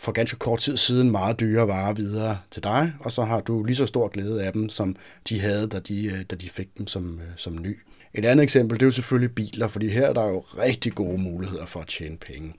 for 0.00 0.12
ganske 0.12 0.36
kort 0.36 0.60
tid 0.60 0.76
siden 0.76 1.10
meget 1.10 1.40
dyre 1.40 1.68
varer 1.68 1.92
videre 1.92 2.38
til 2.50 2.62
dig, 2.62 2.92
og 3.00 3.12
så 3.12 3.22
har 3.22 3.40
du 3.40 3.64
lige 3.64 3.76
så 3.76 3.86
stor 3.86 4.08
glæde 4.08 4.44
af 4.44 4.52
dem, 4.52 4.68
som 4.68 4.96
de 5.28 5.40
havde, 5.40 5.66
da 5.66 5.78
de, 5.78 6.06
øh, 6.06 6.22
da 6.30 6.36
de 6.36 6.48
fik 6.48 6.78
dem 6.78 6.86
som, 6.86 7.20
øh, 7.20 7.28
som 7.36 7.58
ny. 7.62 7.78
Et 8.14 8.24
andet 8.24 8.42
eksempel, 8.42 8.76
det 8.80 8.82
er 8.82 8.86
jo 8.86 8.90
selvfølgelig 8.90 9.34
biler, 9.34 9.68
fordi 9.68 9.88
her 9.88 10.06
er 10.06 10.12
der 10.12 10.26
jo 10.26 10.38
rigtig 10.38 10.92
gode 10.92 11.22
muligheder 11.22 11.66
for 11.66 11.80
at 11.80 11.86
tjene 11.86 12.16
penge. 12.16 12.54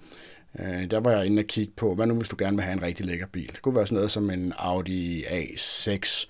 Øh, 0.59 0.91
der 0.91 0.99
var 0.99 1.11
jeg 1.11 1.25
inde 1.25 1.39
og 1.39 1.45
kigge 1.45 1.73
på, 1.77 1.95
hvad 1.95 2.07
nu 2.07 2.15
hvis 2.15 2.29
du 2.29 2.35
gerne 2.39 2.57
vil 2.57 2.63
have 2.63 2.73
en 2.73 2.83
rigtig 2.83 3.05
lækker 3.05 3.25
bil? 3.25 3.47
Det 3.47 3.61
kunne 3.61 3.75
være 3.75 3.87
sådan 3.87 3.95
noget 3.95 4.11
som 4.11 4.29
en 4.29 4.53
Audi 4.57 5.23
A6 5.23 6.27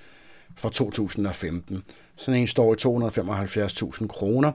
fra 0.56 0.70
2015. 0.70 1.84
Sådan 2.16 2.40
en 2.40 2.48
står 2.48 2.74
i 2.74 2.78
275.000 2.78 4.08
kroner, 4.08 4.52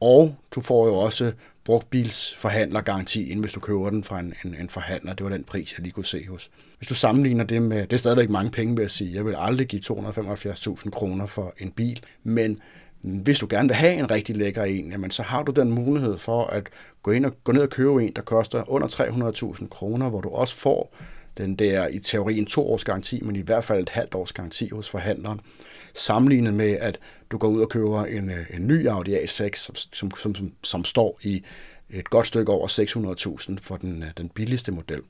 og 0.00 0.36
du 0.54 0.60
får 0.60 0.86
jo 0.86 0.94
også 0.94 1.32
brugtbilsforhandlergarantien, 1.64 3.38
hvis 3.38 3.52
du 3.52 3.60
køber 3.60 3.90
den 3.90 4.04
fra 4.04 4.18
en, 4.18 4.34
en, 4.44 4.56
en 4.60 4.68
forhandler. 4.68 5.14
Det 5.14 5.24
var 5.24 5.30
den 5.30 5.44
pris, 5.44 5.72
jeg 5.72 5.82
lige 5.82 5.92
kunne 5.92 6.06
se 6.06 6.28
hos. 6.28 6.50
Hvis 6.78 6.88
du 6.88 6.94
sammenligner 6.94 7.44
det 7.44 7.62
med, 7.62 7.82
det 7.82 7.92
er 7.92 7.96
stadigvæk 7.96 8.30
mange 8.30 8.50
penge, 8.50 8.76
vil 8.76 8.82
jeg 8.82 8.90
sige. 8.90 9.14
Jeg 9.14 9.24
vil 9.24 9.34
aldrig 9.38 9.66
give 9.66 9.82
275.000 9.90 10.90
kroner 10.90 11.26
for 11.26 11.54
en 11.58 11.70
bil, 11.70 12.00
men 12.22 12.60
hvis 13.00 13.38
du 13.38 13.46
gerne 13.50 13.68
vil 13.68 13.76
have 13.76 13.94
en 13.94 14.10
rigtig 14.10 14.36
lækker 14.36 14.64
en, 14.64 14.90
jamen 14.90 15.10
så 15.10 15.22
har 15.22 15.42
du 15.42 15.52
den 15.52 15.70
mulighed 15.70 16.18
for 16.18 16.44
at 16.44 16.68
gå 17.02 17.10
ind 17.10 17.26
og 17.26 17.32
gå 17.44 17.52
ned 17.52 17.62
og 17.62 17.70
købe 17.70 18.04
en, 18.04 18.12
der 18.16 18.22
koster 18.22 18.70
under 18.70 18.86
300.000 19.58 19.68
kroner, 19.68 20.08
hvor 20.08 20.20
du 20.20 20.28
også 20.28 20.56
får 20.56 20.96
den 21.38 21.54
der 21.54 21.88
i 21.88 21.98
teorien 21.98 22.46
to 22.46 22.72
års 22.72 22.84
garanti, 22.84 23.20
men 23.20 23.36
i 23.36 23.40
hvert 23.40 23.64
fald 23.64 23.82
et 23.82 23.88
halvt 23.88 24.14
års 24.14 24.32
garanti 24.32 24.68
hos 24.68 24.88
forhandleren. 24.88 25.40
Sammenlignet 25.94 26.54
med, 26.54 26.76
at 26.80 26.98
du 27.30 27.38
går 27.38 27.48
ud 27.48 27.60
og 27.60 27.68
køber 27.68 28.04
en, 28.04 28.30
øh, 28.30 28.46
en 28.50 28.66
ny 28.66 28.88
Audi 28.88 29.14
A6, 29.14 29.54
som, 29.54 29.74
som, 29.92 30.34
som, 30.34 30.52
som 30.62 30.84
står 30.84 31.18
i 31.22 31.42
et 31.90 32.10
godt 32.10 32.26
stykke 32.26 32.52
over 32.52 32.68
600.000 33.50 33.56
for 33.62 33.76
den, 33.76 34.02
øh, 34.02 34.08
den 34.16 34.28
billigste 34.28 34.72
model. 34.72 35.00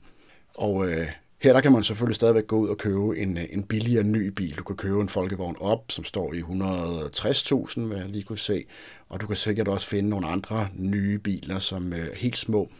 Og 0.53 0.87
øh, 0.87 1.05
her 1.41 1.53
der 1.53 1.61
kan 1.61 1.71
man 1.71 1.83
selvfølgelig 1.83 2.15
stadigvæk 2.15 2.47
gå 2.47 2.57
ud 2.57 2.69
og 2.69 2.77
købe 2.77 3.17
en, 3.17 3.37
øh, 3.37 3.43
en 3.49 3.63
billigere 3.63 4.03
ny 4.03 4.27
bil. 4.27 4.57
Du 4.57 4.63
kan 4.63 4.75
købe 4.75 5.01
en 5.01 5.09
folkevogn 5.09 5.55
op, 5.59 5.83
som 5.89 6.03
står 6.03 6.33
i 6.33 6.39
160.000, 6.39 7.81
hvad 7.81 7.97
jeg 7.97 8.09
lige 8.09 8.23
kunne 8.23 8.39
se. 8.39 8.65
Og 9.09 9.21
du 9.21 9.27
kan 9.27 9.35
sikkert 9.35 9.67
også 9.67 9.87
finde 9.87 10.09
nogle 10.09 10.27
andre 10.27 10.67
nye 10.73 11.17
biler, 11.17 11.59
som 11.59 11.93
er 11.93 12.15
helt 12.15 12.37
små, 12.37 12.71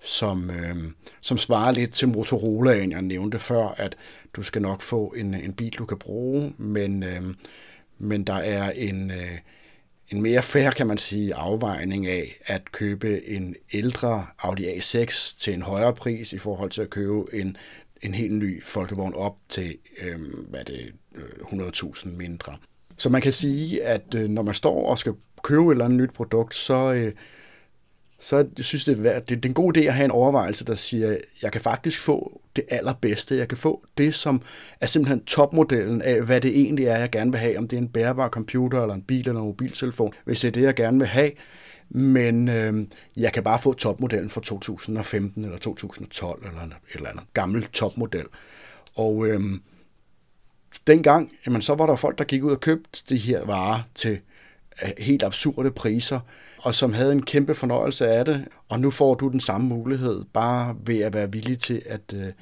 som, 0.00 0.50
øh, 0.50 0.76
som 1.20 1.38
svarer 1.38 1.72
lidt 1.72 1.92
til 1.92 2.08
Motorolaen, 2.08 2.92
jeg 2.92 3.02
nævnte 3.02 3.38
før, 3.38 3.68
at 3.68 3.96
du 4.36 4.42
skal 4.42 4.62
nok 4.62 4.82
få 4.82 5.14
en, 5.16 5.34
en 5.34 5.52
bil, 5.52 5.72
du 5.78 5.84
kan 5.84 5.98
bruge, 5.98 6.54
men, 6.58 7.02
øh, 7.02 7.22
men 7.98 8.24
der 8.24 8.34
er 8.34 8.70
en... 8.70 9.10
Øh, 9.10 9.38
en 10.08 10.22
mere 10.22 10.42
fair, 10.42 10.70
kan 10.70 10.86
man 10.86 10.98
sige, 10.98 11.34
afvejning 11.34 12.06
af 12.06 12.40
at 12.44 12.72
købe 12.72 13.28
en 13.28 13.56
ældre 13.72 14.26
Audi 14.38 14.64
A6 14.64 15.36
til 15.38 15.54
en 15.54 15.62
højere 15.62 15.94
pris 15.94 16.32
i 16.32 16.38
forhold 16.38 16.70
til 16.70 16.82
at 16.82 16.90
købe 16.90 17.24
en, 17.32 17.56
en 18.02 18.14
helt 18.14 18.34
ny 18.34 18.64
folkevogn 18.64 19.14
op 19.14 19.36
til, 19.48 19.76
øh, 20.00 20.18
hvad 20.48 20.64
det, 20.64 20.92
100.000 21.16 22.08
mindre. 22.08 22.56
Så 22.96 23.08
man 23.08 23.22
kan 23.22 23.32
sige, 23.32 23.84
at 23.84 24.14
øh, 24.16 24.28
når 24.28 24.42
man 24.42 24.54
står 24.54 24.90
og 24.90 24.98
skal 24.98 25.14
købe 25.42 25.66
et 25.66 25.70
eller 25.70 25.84
andet 25.84 26.00
nyt 26.00 26.12
produkt, 26.12 26.54
så, 26.54 26.92
øh, 26.92 27.12
så 28.18 28.46
jeg 28.56 28.64
synes 28.64 28.84
det, 28.84 29.06
er, 29.06 29.18
det, 29.18 29.28
det 29.28 29.44
er 29.44 29.48
en 29.48 29.54
god 29.54 29.76
idé 29.76 29.80
at 29.80 29.94
have 29.94 30.04
en 30.04 30.10
overvejelse, 30.10 30.64
der 30.64 30.74
siger, 30.74 31.16
jeg 31.42 31.52
kan 31.52 31.60
faktisk 31.60 32.00
få 32.00 32.40
det 32.56 32.64
allerbedste. 32.68 33.36
Jeg 33.36 33.48
kan 33.48 33.58
få 33.58 33.86
det, 33.98 34.14
som 34.14 34.42
er 34.80 34.86
simpelthen 34.86 35.24
topmodellen 35.24 36.02
af, 36.02 36.22
hvad 36.22 36.40
det 36.40 36.50
egentlig 36.60 36.86
er, 36.86 36.98
jeg 36.98 37.10
gerne 37.10 37.30
vil 37.30 37.40
have. 37.40 37.58
Om 37.58 37.68
det 37.68 37.76
er 37.76 37.80
en 37.80 37.88
bærbar 37.88 38.28
computer, 38.28 38.82
eller 38.82 38.94
en 38.94 39.02
bil, 39.02 39.28
eller 39.28 39.40
en 39.40 39.46
mobiltelefon. 39.46 40.12
Hvis 40.24 40.40
det 40.40 40.48
er 40.48 40.52
det, 40.52 40.62
jeg 40.62 40.74
gerne 40.74 40.98
vil 40.98 41.08
have, 41.08 41.30
men 41.88 42.48
øh, 42.48 42.86
jeg 43.16 43.32
kan 43.32 43.42
bare 43.42 43.58
få 43.58 43.72
topmodellen 43.72 44.30
fra 44.30 44.40
2015 44.40 45.44
eller 45.44 45.58
2012 45.58 46.46
eller 46.46 46.60
et 46.62 46.72
eller 46.94 47.08
andet 47.08 47.24
gammel 47.32 47.64
topmodel. 47.64 48.26
Og 48.94 49.26
øh, 49.26 49.40
dengang, 50.86 51.32
jamen, 51.46 51.62
så 51.62 51.74
var 51.74 51.86
der 51.86 51.96
folk, 51.96 52.18
der 52.18 52.24
gik 52.24 52.42
ud 52.42 52.50
og 52.50 52.60
købte 52.60 53.02
de 53.08 53.16
her 53.16 53.44
varer 53.44 53.82
til 53.94 54.18
helt 54.98 55.22
absurde 55.22 55.70
priser, 55.70 56.20
og 56.58 56.74
som 56.74 56.92
havde 56.92 57.12
en 57.12 57.22
kæmpe 57.22 57.54
fornøjelse 57.54 58.08
af 58.08 58.24
det. 58.24 58.44
Og 58.68 58.80
nu 58.80 58.90
får 58.90 59.14
du 59.14 59.28
den 59.28 59.40
samme 59.40 59.66
mulighed, 59.66 60.24
bare 60.32 60.76
ved 60.86 61.00
at 61.00 61.14
være 61.14 61.32
villig 61.32 61.58
til 61.58 61.82
at, 61.86 62.14
øh, 62.14 62.32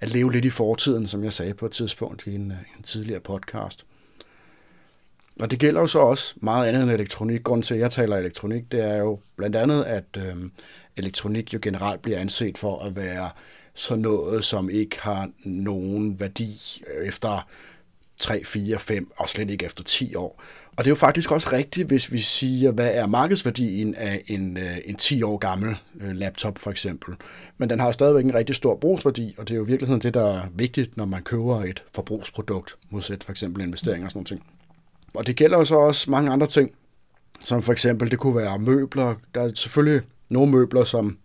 at 0.00 0.12
leve 0.12 0.32
lidt 0.32 0.44
i 0.44 0.50
fortiden, 0.50 1.08
som 1.08 1.24
jeg 1.24 1.32
sagde 1.32 1.54
på 1.54 1.66
et 1.66 1.72
tidspunkt 1.72 2.26
i 2.26 2.34
en, 2.34 2.50
øh, 2.50 2.58
en 2.76 2.82
tidligere 2.82 3.20
podcast. 3.20 3.84
Og 5.40 5.50
det 5.50 5.58
gælder 5.58 5.80
jo 5.80 5.86
så 5.86 5.98
også 5.98 6.34
meget 6.36 6.68
andet 6.68 6.82
end 6.82 6.90
elektronik. 6.90 7.42
Grunden 7.42 7.62
til, 7.62 7.74
at 7.74 7.80
jeg 7.80 7.90
taler 7.90 8.16
elektronik, 8.16 8.72
det 8.72 8.84
er 8.84 8.96
jo 8.96 9.18
blandt 9.36 9.56
andet, 9.56 9.84
at 9.84 10.04
øh, 10.16 10.36
elektronik 10.96 11.54
jo 11.54 11.58
generelt 11.62 12.02
bliver 12.02 12.18
anset 12.18 12.58
for 12.58 12.78
at 12.78 12.96
være 12.96 13.30
sådan 13.74 14.02
noget, 14.02 14.44
som 14.44 14.70
ikke 14.70 15.02
har 15.02 15.30
nogen 15.44 16.20
værdi 16.20 16.82
øh, 16.94 17.08
efter 17.08 17.48
3, 18.20 18.44
4, 18.44 18.78
5 18.78 19.10
og 19.16 19.28
slet 19.28 19.50
ikke 19.50 19.66
efter 19.66 19.84
10 19.84 20.14
år. 20.14 20.42
Og 20.76 20.84
det 20.84 20.86
er 20.86 20.90
jo 20.90 20.96
faktisk 20.96 21.32
også 21.32 21.48
rigtigt, 21.52 21.88
hvis 21.88 22.12
vi 22.12 22.18
siger, 22.18 22.70
hvad 22.70 22.90
er 22.94 23.06
markedsværdien 23.06 23.94
af 23.94 24.22
en, 24.26 24.56
øh, 24.56 24.76
en 24.84 24.96
10 24.96 25.22
år 25.22 25.38
gammel 25.38 25.76
øh, 26.00 26.10
laptop 26.10 26.58
for 26.58 26.70
eksempel. 26.70 27.14
Men 27.58 27.70
den 27.70 27.80
har 27.80 27.92
stadigvæk 27.92 28.24
en 28.24 28.34
rigtig 28.34 28.56
stor 28.56 28.76
brugsværdi, 28.76 29.34
og 29.38 29.48
det 29.48 29.54
er 29.54 29.58
jo 29.58 29.64
i 29.64 29.66
virkeligheden 29.66 30.02
det, 30.02 30.14
der 30.14 30.36
er 30.36 30.42
vigtigt, 30.54 30.96
når 30.96 31.04
man 31.04 31.22
køber 31.22 31.62
et 31.62 31.82
forbrugsprodukt, 31.94 32.76
modsat 32.90 33.24
for 33.24 33.32
eksempel 33.32 33.62
investeringer 33.62 34.06
og 34.06 34.10
sådan 34.10 34.26
noget. 34.30 34.42
Og 35.14 35.26
det 35.26 35.36
gælder 35.36 35.58
jo 35.58 35.64
så 35.64 35.76
også 35.76 36.10
mange 36.10 36.30
andre 36.30 36.46
ting, 36.46 36.70
som 37.40 37.62
for 37.62 37.72
eksempel, 37.72 38.10
det 38.10 38.18
kunne 38.18 38.36
være 38.36 38.58
møbler. 38.58 39.14
Der 39.34 39.42
er 39.42 39.50
selvfølgelig 39.54 40.02
nogle 40.30 40.52
møbler, 40.52 40.84
som 40.84 41.18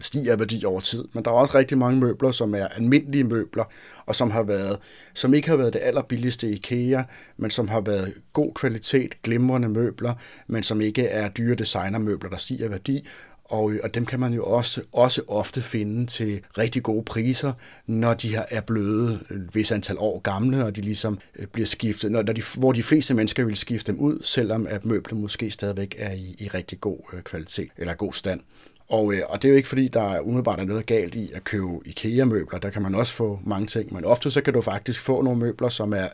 stiger 0.00 0.36
værdi 0.36 0.64
over 0.64 0.80
tid, 0.80 1.04
men 1.12 1.24
der 1.24 1.30
er 1.30 1.34
også 1.34 1.58
rigtig 1.58 1.78
mange 1.78 2.00
møbler, 2.00 2.32
som 2.32 2.54
er 2.54 2.66
almindelige 2.66 3.24
møbler, 3.24 3.64
og 4.06 4.14
som 4.14 4.30
har 4.30 4.42
været, 4.42 4.78
som 5.14 5.34
ikke 5.34 5.48
har 5.48 5.56
været 5.56 5.72
det 5.72 5.80
allerbilligste 5.84 6.50
IKEA, 6.50 7.02
men 7.36 7.50
som 7.50 7.68
har 7.68 7.80
været 7.80 8.14
god 8.32 8.54
kvalitet, 8.54 9.22
glimrende 9.22 9.68
møbler, 9.68 10.14
men 10.46 10.62
som 10.62 10.80
ikke 10.80 11.06
er 11.06 11.28
dyre 11.28 11.54
designermøbler, 11.54 12.30
der 12.30 12.36
stiger 12.36 12.66
i 12.66 12.70
værdi, 12.70 13.08
og, 13.48 13.72
øh, 13.72 13.80
og 13.82 13.94
dem 13.94 14.06
kan 14.06 14.20
man 14.20 14.32
jo 14.32 14.44
også, 14.44 14.82
også 14.92 15.22
ofte 15.28 15.62
finde 15.62 16.06
til 16.06 16.40
rigtig 16.58 16.82
gode 16.82 17.04
priser, 17.04 17.52
når 17.86 18.14
de 18.14 18.36
er 18.50 18.60
blevet 18.60 19.12
et 19.30 19.48
vis 19.52 19.72
antal 19.72 19.96
år 19.98 20.18
gamle, 20.18 20.64
og 20.64 20.76
de 20.76 20.80
ligesom 20.80 21.18
øh, 21.36 21.46
bliver 21.46 21.66
skiftet, 21.66 22.12
når, 22.12 22.22
når 22.22 22.32
de, 22.32 22.42
hvor 22.58 22.72
de 22.72 22.82
fleste 22.82 23.14
mennesker 23.14 23.44
vil 23.44 23.56
skifte 23.56 23.92
dem 23.92 24.00
ud, 24.00 24.18
selvom 24.22 24.66
at 24.66 24.84
møblet 24.84 25.20
måske 25.20 25.50
stadigvæk 25.50 25.94
er 25.98 26.12
i, 26.12 26.36
i 26.38 26.48
rigtig 26.48 26.80
god 26.80 26.98
øh, 27.12 27.22
kvalitet 27.22 27.70
eller 27.76 27.94
god 27.94 28.12
stand. 28.12 28.40
Og, 28.88 29.14
øh, 29.14 29.20
og 29.28 29.42
det 29.42 29.48
er 29.48 29.52
jo 29.52 29.56
ikke 29.56 29.68
fordi, 29.68 29.88
der 29.88 30.02
er 30.02 30.20
umiddelbart 30.20 30.60
er 30.60 30.64
noget 30.64 30.86
galt 30.86 31.14
i 31.14 31.32
at 31.34 31.44
købe 31.44 31.80
IKEA-møbler. 31.84 32.58
Der 32.58 32.70
kan 32.70 32.82
man 32.82 32.94
også 32.94 33.12
få 33.12 33.40
mange 33.44 33.66
ting, 33.66 33.94
men 33.94 34.04
ofte 34.04 34.30
så 34.30 34.40
kan 34.40 34.52
du 34.52 34.60
faktisk 34.60 35.00
få 35.00 35.22
nogle 35.22 35.38
møbler, 35.38 35.68
som 35.68 35.92
er 35.92 36.08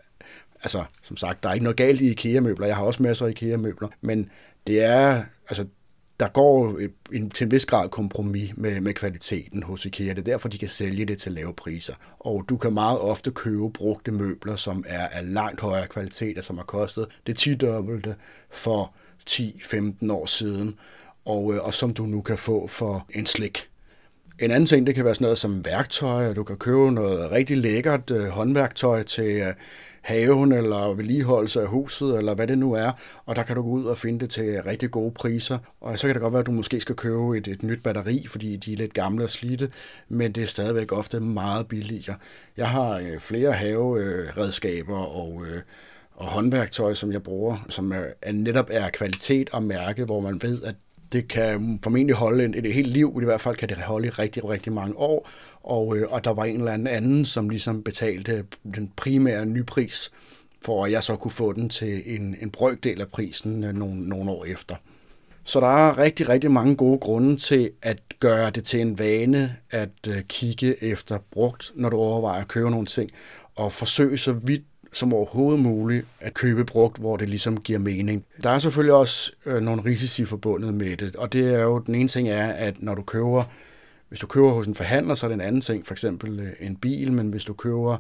altså, 0.63 0.85
som 1.03 1.17
sagt, 1.17 1.43
der 1.43 1.49
er 1.49 1.55
ikke 1.55 1.65
noget 1.65 1.77
galt 1.77 2.01
i 2.01 2.11
IKEA-møbler. 2.11 2.67
Jeg 2.67 2.77
har 2.77 2.85
også 2.85 3.03
masser 3.03 3.27
af 3.27 3.31
IKEA-møbler, 3.31 3.89
men 4.01 4.31
det 4.67 4.85
er, 4.85 5.25
altså, 5.49 5.67
der 6.21 6.29
går 6.29 6.79
et, 6.79 6.93
en, 7.13 7.31
til 7.31 7.45
en 7.45 7.51
vis 7.51 7.67
grad 7.67 7.89
kompromis 7.89 8.53
med, 8.57 8.81
med 8.81 8.95
kvaliteten 8.95 9.63
hos 9.63 9.87
IKEA. 9.87 10.09
Det 10.09 10.19
er 10.19 10.23
derfor, 10.23 10.49
de 10.49 10.59
kan 10.59 10.69
sælge 10.69 11.05
det 11.05 11.19
til 11.19 11.33
lave 11.33 11.55
priser. 11.55 11.95
Og 12.19 12.45
du 12.49 12.57
kan 12.57 12.73
meget 12.73 12.99
ofte 12.99 13.31
købe 13.31 13.71
brugte 13.71 14.13
møbler, 14.13 14.57
som 14.57 14.85
er 14.89 15.09
af 15.09 15.33
langt 15.35 15.61
højere 15.61 15.87
kvalitet, 15.87 16.39
og 16.39 16.45
som 16.45 16.57
har 16.57 16.65
kostet 16.65 17.07
det 17.27 17.37
10 17.37 17.55
dobbelte 17.55 18.15
for 18.51 18.95
10-15 19.31 20.13
år 20.13 20.27
siden 20.27 20.79
og, 21.25 21.55
øh, 21.55 21.65
og 21.65 21.75
som 21.75 21.95
du 21.95 22.07
nu 22.07 22.21
kan 22.21 22.39
få 22.39 22.67
for 22.67 23.07
en 23.15 23.27
slik. 23.27 23.69
En 24.39 24.51
anden 24.51 24.67
ting, 24.67 24.87
det 24.87 24.95
kan 24.95 25.05
være 25.05 25.15
sådan 25.15 25.25
noget 25.25 25.39
som 25.39 25.65
værktøj, 25.65 26.29
og 26.29 26.37
du 26.37 26.45
kan 26.45 26.57
købe 26.57 26.93
noget 26.93 27.31
rigtig 27.31 27.57
lækkert 27.57 28.11
øh, 28.11 28.29
håndværktøj 28.29 29.03
til 29.03 29.25
øh, 29.25 29.55
haven 30.03 30.53
eller 30.53 30.95
vedligeholdelse 30.95 31.61
af 31.61 31.67
huset, 31.67 32.19
eller 32.19 32.35
hvad 32.35 32.47
det 32.47 32.59
nu 32.59 32.73
er, 32.73 32.91
og 33.27 33.37
der 33.37 33.43
kan 33.43 33.57
du 33.57 33.63
gå 33.63 33.69
ud 33.69 33.85
og 33.85 33.99
finde 33.99 34.21
det 34.21 34.31
til 34.31 34.63
rigtig 34.63 34.91
gode 34.91 35.11
priser. 35.11 35.59
Og 35.81 35.99
så 35.99 36.07
kan 36.07 36.15
det 36.15 36.23
godt 36.23 36.33
være, 36.33 36.41
at 36.41 36.47
du 36.47 36.53
måske 36.53 36.81
skal 36.81 36.95
købe 36.95 37.39
et, 37.39 37.49
et 37.49 37.63
nyt 37.63 37.83
batteri, 37.83 38.27
fordi 38.29 38.57
de 38.57 38.73
er 38.73 38.77
lidt 38.77 38.95
gamle 38.95 39.25
og 39.25 39.31
slidte, 39.31 39.71
men 40.09 40.33
det 40.33 40.43
er 40.43 40.47
stadigvæk 40.47 40.93
ofte 40.93 41.21
meget 41.21 41.69
billigere. 41.69 42.17
Jeg 42.57 42.69
har 42.69 42.91
øh, 42.91 43.21
flere 43.21 43.53
haveredskaber 43.53 44.99
og 44.99 45.45
øh, 45.47 45.63
og 46.15 46.29
håndværktøj, 46.29 46.95
som 46.95 47.13
jeg 47.13 47.23
bruger, 47.23 47.67
som 47.69 47.93
er, 47.93 48.33
netop 48.33 48.69
er 48.71 48.91
kvalitet 48.91 49.51
og 49.51 49.63
mærke, 49.63 50.05
hvor 50.05 50.21
man 50.21 50.43
ved, 50.43 50.63
at 50.63 50.75
det 51.13 51.29
kan 51.29 51.79
formentlig 51.83 52.17
holde 52.17 52.45
et, 52.45 52.67
et 52.67 52.75
helt 52.75 52.87
liv, 52.87 53.19
i 53.23 53.25
hvert 53.25 53.41
fald 53.41 53.57
kan 53.57 53.69
det 53.69 53.77
holde 53.77 54.07
i 54.07 54.11
rigtig, 54.11 54.49
rigtig 54.49 54.73
mange 54.73 54.97
år, 54.97 55.29
og, 55.63 55.97
øh, 55.97 56.07
og 56.11 56.25
der 56.25 56.35
var 56.35 56.45
en 56.45 56.59
eller 56.59 56.73
anden 56.73 56.87
anden, 56.87 57.25
som 57.25 57.49
ligesom 57.49 57.83
betalte 57.83 58.45
den 58.75 58.93
primære 58.97 59.47
nypris, 59.47 60.13
for 60.63 60.85
at 60.85 60.93
jeg 60.93 61.03
så 61.03 61.17
kunne 61.17 61.31
få 61.31 61.53
den 61.53 61.69
til 61.69 62.03
en, 62.07 62.37
en 62.41 62.51
brøkdel 62.51 63.01
af 63.01 63.09
prisen 63.09 63.65
øh, 63.65 63.75
nogle, 63.75 64.09
nogle 64.09 64.31
år 64.31 64.45
efter. 64.45 64.77
Så 65.45 65.61
der 65.61 65.89
er 65.89 65.99
rigtig, 65.99 66.29
rigtig 66.29 66.51
mange 66.51 66.77
gode 66.77 66.99
grunde 66.99 67.37
til 67.37 67.71
at 67.83 68.03
gøre 68.21 68.51
det 68.51 68.65
til 68.65 68.81
en 68.81 68.99
vane 68.99 69.57
at 69.71 70.09
øh, 70.09 70.23
kigge 70.23 70.85
efter 70.85 71.19
brugt, 71.31 71.73
når 71.75 71.89
du 71.89 71.97
overvejer 71.97 72.41
at 72.41 72.49
købe 72.49 72.71
nogle 72.71 72.87
ting, 72.87 73.11
og 73.57 73.73
forsøge 73.73 74.19
så 74.19 74.33
vidt 74.33 74.63
som 74.93 75.15
overhovedet 75.15 75.61
muligt 75.61 76.07
at 76.21 76.35
købe 76.35 76.65
brugt, 76.65 76.99
hvor 76.99 77.17
det 77.17 77.29
ligesom 77.29 77.61
giver 77.61 77.79
mening. 77.79 78.25
Der 78.43 78.51
er 78.51 78.59
selvfølgelig 78.59 78.95
også 78.95 79.33
øh, 79.47 79.63
nogle 79.63 79.85
risici 79.85 80.25
forbundet 80.25 80.75
med 80.75 80.97
det, 80.97 81.17
og 81.17 81.33
det 81.33 81.55
er 81.55 81.63
jo, 81.63 81.79
den 81.79 81.95
ene 81.95 82.09
ting 82.09 82.29
er, 82.29 82.47
at 82.47 82.83
når 82.83 82.95
du 82.95 83.03
køber, 83.03 83.45
hvis 84.09 84.21
du 84.21 84.27
køber 84.27 84.51
hos 84.51 84.67
en 84.67 84.75
forhandler, 84.75 85.15
så 85.15 85.27
er 85.27 85.29
det 85.29 85.35
en 85.35 85.41
anden 85.41 85.61
ting, 85.61 85.87
for 85.87 85.95
eksempel 85.95 86.41
øh, 86.41 86.53
en 86.61 86.77
bil, 86.77 87.13
men 87.13 87.29
hvis 87.29 87.45
du 87.45 87.53
køber 87.53 87.97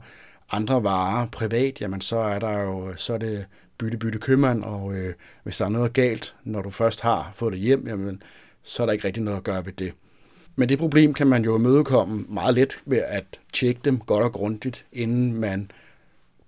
andre 0.50 0.84
varer 0.84 1.26
privat, 1.26 1.80
jamen 1.80 2.00
så 2.00 2.16
er 2.18 2.38
der 2.38 2.62
jo, 2.62 2.90
øh, 2.90 2.96
så 2.96 3.14
er 3.14 3.18
det 3.18 3.46
bytte, 3.78 3.98
bytte 3.98 4.18
købmand, 4.18 4.62
og 4.64 4.94
øh, 4.94 5.14
hvis 5.42 5.56
der 5.56 5.64
er 5.64 5.68
noget 5.68 5.92
galt, 5.92 6.34
når 6.44 6.62
du 6.62 6.70
først 6.70 7.00
har 7.00 7.32
fået 7.34 7.52
det 7.52 7.60
hjem, 7.60 7.88
jamen 7.88 8.22
så 8.62 8.82
er 8.82 8.86
der 8.86 8.92
ikke 8.92 9.06
rigtig 9.06 9.22
noget 9.22 9.38
at 9.38 9.44
gøre 9.44 9.66
ved 9.66 9.72
det. 9.72 9.92
Men 10.56 10.68
det 10.68 10.78
problem 10.78 11.14
kan 11.14 11.26
man 11.26 11.44
jo 11.44 11.56
imødekomme 11.56 12.24
meget 12.28 12.54
let 12.54 12.78
ved 12.86 13.02
at 13.06 13.40
tjekke 13.52 13.80
dem 13.84 13.98
godt 13.98 14.24
og 14.24 14.32
grundigt, 14.32 14.86
inden 14.92 15.32
man 15.32 15.70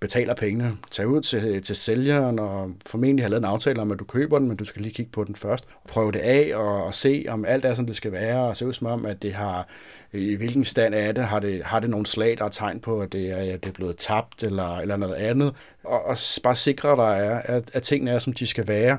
betaler 0.05 0.35
pengene, 0.35 0.77
Tag 0.91 1.07
ud 1.07 1.21
til, 1.21 1.45
øh, 1.45 1.61
til 1.61 1.75
sælgeren 1.75 2.39
og 2.39 2.71
formentlig 2.85 3.25
har 3.25 3.29
lavet 3.29 3.41
en 3.41 3.45
aftale 3.45 3.81
om, 3.81 3.91
at 3.91 3.99
du 3.99 4.03
køber 4.03 4.39
den, 4.39 4.47
men 4.47 4.57
du 4.57 4.65
skal 4.65 4.81
lige 4.81 4.93
kigge 4.93 5.11
på 5.11 5.23
den 5.23 5.35
først. 5.35 5.65
Prøve 5.87 6.11
det 6.11 6.19
af 6.19 6.51
og, 6.55 6.83
og 6.83 6.93
se, 6.93 7.25
om 7.29 7.45
alt 7.45 7.65
er, 7.65 7.73
som 7.73 7.85
det 7.85 7.95
skal 7.95 8.11
være, 8.11 8.41
og 8.41 8.57
se 8.57 8.67
ud 8.67 8.73
som 8.73 8.87
om, 8.87 9.05
at 9.05 9.21
det 9.21 9.33
har, 9.33 9.67
øh, 10.13 10.21
i 10.21 10.35
hvilken 10.35 10.65
stand 10.65 10.93
er 10.93 11.11
det, 11.11 11.23
har 11.23 11.39
det, 11.39 11.63
har 11.63 11.79
det 11.79 11.89
nogle 11.89 12.05
slag, 12.05 12.37
der 12.37 12.45
er 12.45 12.49
tegn 12.49 12.79
på, 12.79 13.01
at 13.01 13.11
det 13.11 13.31
er, 13.31 13.53
at 13.53 13.63
det 13.63 13.69
er 13.69 13.73
blevet 13.73 13.97
tabt 13.97 14.43
eller, 14.43 14.77
eller 14.77 14.97
noget 14.97 15.15
andet, 15.15 15.53
og, 15.83 16.05
og 16.05 16.17
bare 16.43 16.55
sikre 16.55 16.95
dig, 16.95 17.41
at, 17.45 17.71
at 17.73 17.83
tingene 17.83 18.11
er, 18.11 18.19
som 18.19 18.33
de 18.33 18.47
skal 18.47 18.67
være. 18.67 18.97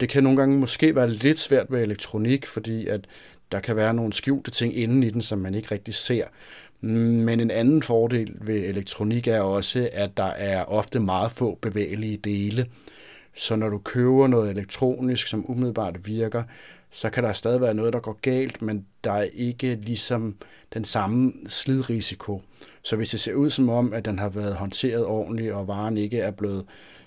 Det 0.00 0.08
kan 0.08 0.22
nogle 0.22 0.38
gange 0.38 0.58
måske 0.58 0.94
være 0.94 1.10
lidt 1.10 1.38
svært 1.38 1.66
ved 1.70 1.82
elektronik, 1.82 2.46
fordi 2.46 2.86
at 2.86 3.00
der 3.52 3.60
kan 3.60 3.76
være 3.76 3.94
nogle 3.94 4.12
skjulte 4.12 4.50
ting 4.50 4.78
inden 4.78 5.02
i 5.02 5.10
den, 5.10 5.20
som 5.20 5.38
man 5.38 5.54
ikke 5.54 5.70
rigtig 5.70 5.94
ser. 5.94 6.24
Men 6.80 7.40
en 7.40 7.50
anden 7.50 7.82
fordel 7.82 8.36
ved 8.40 8.56
elektronik 8.56 9.26
er 9.26 9.40
også, 9.40 9.88
at 9.92 10.16
der 10.16 10.24
er 10.24 10.64
ofte 10.64 11.00
meget 11.00 11.32
få 11.32 11.58
bevægelige 11.62 12.16
dele. 12.16 12.66
Så 13.34 13.56
når 13.56 13.68
du 13.68 13.78
køber 13.78 14.26
noget 14.26 14.50
elektronisk, 14.50 15.26
som 15.26 15.50
umiddelbart 15.50 16.06
virker, 16.06 16.42
så 16.90 17.10
kan 17.10 17.24
der 17.24 17.32
stadig 17.32 17.60
være 17.60 17.74
noget, 17.74 17.92
der 17.92 18.00
går 18.00 18.18
galt, 18.22 18.62
men 18.62 18.86
der 19.04 19.12
er 19.12 19.22
ikke 19.34 19.78
ligesom 19.82 20.36
den 20.74 20.84
samme 20.84 21.32
slidrisiko. 21.46 22.42
Så 22.82 22.96
hvis 22.96 23.10
det 23.10 23.20
ser 23.20 23.34
ud 23.34 23.50
som 23.50 23.68
om, 23.68 23.92
at 23.92 24.04
den 24.04 24.18
har 24.18 24.28
været 24.28 24.54
håndteret 24.54 25.04
ordentligt, 25.04 25.52
og 25.52 25.68
varen 25.68 25.96
ikke 25.96 26.20
er 26.20 26.30
blevet, 26.30 26.64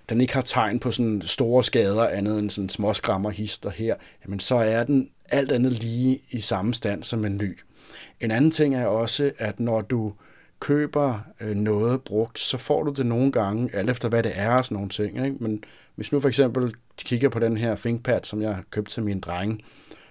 den 0.10 0.22
ikke 0.22 0.34
har 0.34 0.42
tegn 0.42 0.80
på 0.80 0.92
sådan 0.92 1.22
store 1.26 1.64
skader, 1.64 2.08
andet 2.08 2.40
end 2.40 2.50
sådan 2.50 2.70
småskrammer 2.70 3.30
hister 3.30 3.70
her, 3.70 3.96
jamen 4.26 4.40
så 4.40 4.56
er 4.56 4.84
den 4.84 5.10
alt 5.30 5.52
andet 5.52 5.84
lige 5.84 6.20
i 6.32 6.40
samme 6.40 6.74
stand 6.74 7.04
som 7.04 7.26
en 7.26 7.38
ny. 7.38 7.58
En 8.22 8.32
anden 8.32 8.52
ting 8.52 8.76
er 8.76 8.86
også, 8.86 9.32
at 9.38 9.60
når 9.60 9.82
du 9.82 10.14
køber 10.60 11.20
øh, 11.42 11.56
noget 11.56 12.02
brugt, 12.02 12.40
så 12.40 12.58
får 12.58 12.84
du 12.84 12.92
det 12.92 13.06
nogle 13.06 13.32
gange, 13.32 13.70
alt 13.74 13.90
efter 13.90 14.10
hvad 14.10 14.24
det 14.24 14.32
er 14.36 14.50
og 14.50 14.66
sådan 14.66 14.76
nogle 14.76 14.90
ting. 14.90 15.26
Ikke? 15.26 15.38
Men 15.40 15.64
hvis 15.96 16.12
nu 16.12 16.20
for 16.20 16.28
eksempel 16.28 16.74
kigger 16.98 17.30
på 17.30 17.40
den 17.40 17.58
her 17.58 17.76
ThinkPad, 17.76 18.20
som 18.24 18.42
jeg 18.42 18.58
købte 18.72 18.94
til 18.94 19.04
min 19.04 19.20
dreng, 19.20 19.62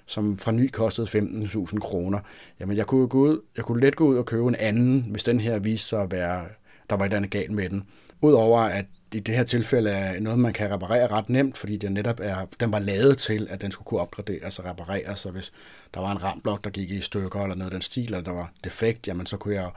som 0.07 0.39
fra 0.39 0.53
ny 0.53 0.71
kostede 0.71 1.19
15.000 1.19 1.79
kroner, 1.79 2.19
jamen 2.61 2.77
jeg 2.77 2.87
kunne, 2.87 3.09
gå 3.09 3.19
ud, 3.19 3.41
jeg 3.57 3.65
kunne 3.65 3.81
let 3.81 3.97
gå 3.97 4.07
ud 4.07 4.17
og 4.17 4.27
købe 4.27 4.49
en 4.49 4.55
anden, 4.55 5.07
hvis 5.11 5.25
den 5.25 5.41
her 5.41 5.59
viste 5.59 5.89
sig 5.89 6.03
at 6.03 6.13
være, 6.13 6.45
der 6.91 6.97
var 6.97 7.05
et 7.05 7.13
andet 7.13 7.31
galt 7.31 7.51
med 7.51 7.69
den. 7.69 7.85
Udover 8.21 8.61
at 8.61 8.85
i 9.17 9.21
det 9.21 9.35
her 9.35 9.45
tilfælde 9.45 9.91
er 9.91 10.21
noget, 10.21 10.39
man 10.39 10.53
kan 10.53 10.73
reparere 10.73 11.07
ret 11.07 11.29
nemt, 11.29 11.59
fordi 11.59 11.77
det 11.77 11.93
netop 11.93 12.21
er, 12.23 12.47
den 12.61 12.73
var 12.73 12.79
lavet 12.79 13.19
til, 13.19 13.47
at 13.51 13.61
den 13.61 13.71
skulle 13.71 13.87
kunne 13.87 14.01
opgraderes 14.01 14.59
og 14.59 14.65
repareres, 14.65 15.21
så 15.21 15.31
hvis 15.31 15.53
der 15.95 16.01
var 16.01 16.13
en 16.13 16.23
ramblok, 16.23 16.65
der 16.65 16.71
gik 16.71 16.91
i 16.91 17.01
stykker 17.01 17.43
eller 17.43 17.57
noget 17.57 17.71
af 17.71 17.75
den 17.75 17.83
stil, 17.83 18.05
eller 18.05 18.21
der 18.21 18.33
var 18.33 18.53
defekt, 18.65 19.09
jamen 19.09 19.27
så 19.27 19.37
kunne 19.37 19.55
jeg 19.55 19.71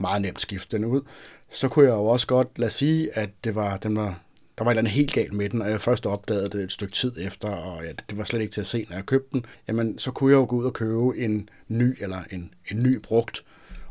meget 0.00 0.22
nemt 0.22 0.40
skifte 0.40 0.76
den 0.76 0.84
ud. 0.84 1.00
Så 1.50 1.68
kunne 1.68 1.84
jeg 1.84 1.92
jo 1.92 2.04
også 2.04 2.26
godt 2.26 2.48
lade 2.58 2.70
sige, 2.70 3.18
at 3.18 3.30
det 3.44 3.54
var, 3.54 3.76
den 3.76 3.96
var, 3.96 4.20
der 4.58 4.64
var 4.64 4.70
et 4.70 4.72
eller 4.72 4.80
andet 4.80 4.92
helt 4.92 5.12
galt 5.12 5.32
med 5.32 5.48
den, 5.48 5.62
og 5.62 5.70
jeg 5.70 5.80
først 5.80 6.06
opdagede 6.06 6.48
det 6.48 6.60
et 6.60 6.72
stykke 6.72 6.94
tid 6.94 7.12
efter, 7.18 7.48
og 7.48 7.84
ja, 7.84 7.92
det 8.10 8.18
var 8.18 8.24
slet 8.24 8.40
ikke 8.40 8.52
til 8.52 8.60
at 8.60 8.66
se, 8.66 8.86
når 8.88 8.96
jeg 8.96 9.06
købte 9.06 9.28
den. 9.32 9.46
Jamen, 9.68 9.98
så 9.98 10.10
kunne 10.10 10.30
jeg 10.30 10.36
jo 10.36 10.46
gå 10.48 10.56
ud 10.56 10.64
og 10.64 10.72
købe 10.72 11.18
en 11.18 11.48
ny 11.68 12.02
eller 12.02 12.18
en, 12.30 12.54
en 12.70 12.82
ny 12.82 12.96
brugt, 12.96 13.44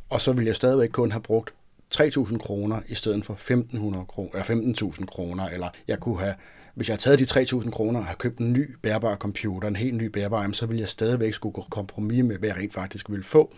og 0.10 0.22
så 0.22 0.32
ville 0.32 0.48
jeg 0.48 0.56
stadigvæk 0.56 0.90
kun 0.90 1.12
have 1.12 1.22
brugt 1.22 1.54
3.000 2.00 2.38
kroner 2.38 2.82
i 2.88 2.96
stedet 2.96 3.26
for 3.26 3.34
1.500 3.34 4.06
kroner, 4.06 4.30
eller 4.32 4.94
15.000 4.94 5.06
kroner, 5.06 5.48
eller 5.48 5.68
jeg 5.88 6.00
kunne 6.00 6.20
have, 6.20 6.34
hvis 6.76 6.90
jeg 6.90 6.94
havde 7.04 7.18
taget 7.18 7.50
de 7.52 7.58
3.000 7.58 7.70
kroner 7.70 8.00
og 8.00 8.06
havde 8.06 8.18
købt 8.18 8.40
en 8.40 8.54
ny 8.54 8.76
bærbar 8.82 9.16
computer, 9.16 9.68
en 9.68 9.76
helt 9.76 9.96
ny 9.96 10.06
bærbar, 10.06 10.52
så 10.52 10.66
ville 10.66 10.82
jeg 10.82 10.90
stadigvæk 10.90 11.34
skulle 11.34 11.54
gå 11.54 11.66
kompromis 11.70 12.24
med, 12.24 12.38
hvad 12.38 12.50
jeg 12.50 12.58
rent 12.58 12.74
faktisk 12.74 13.10
ville 13.10 13.24
få, 13.24 13.54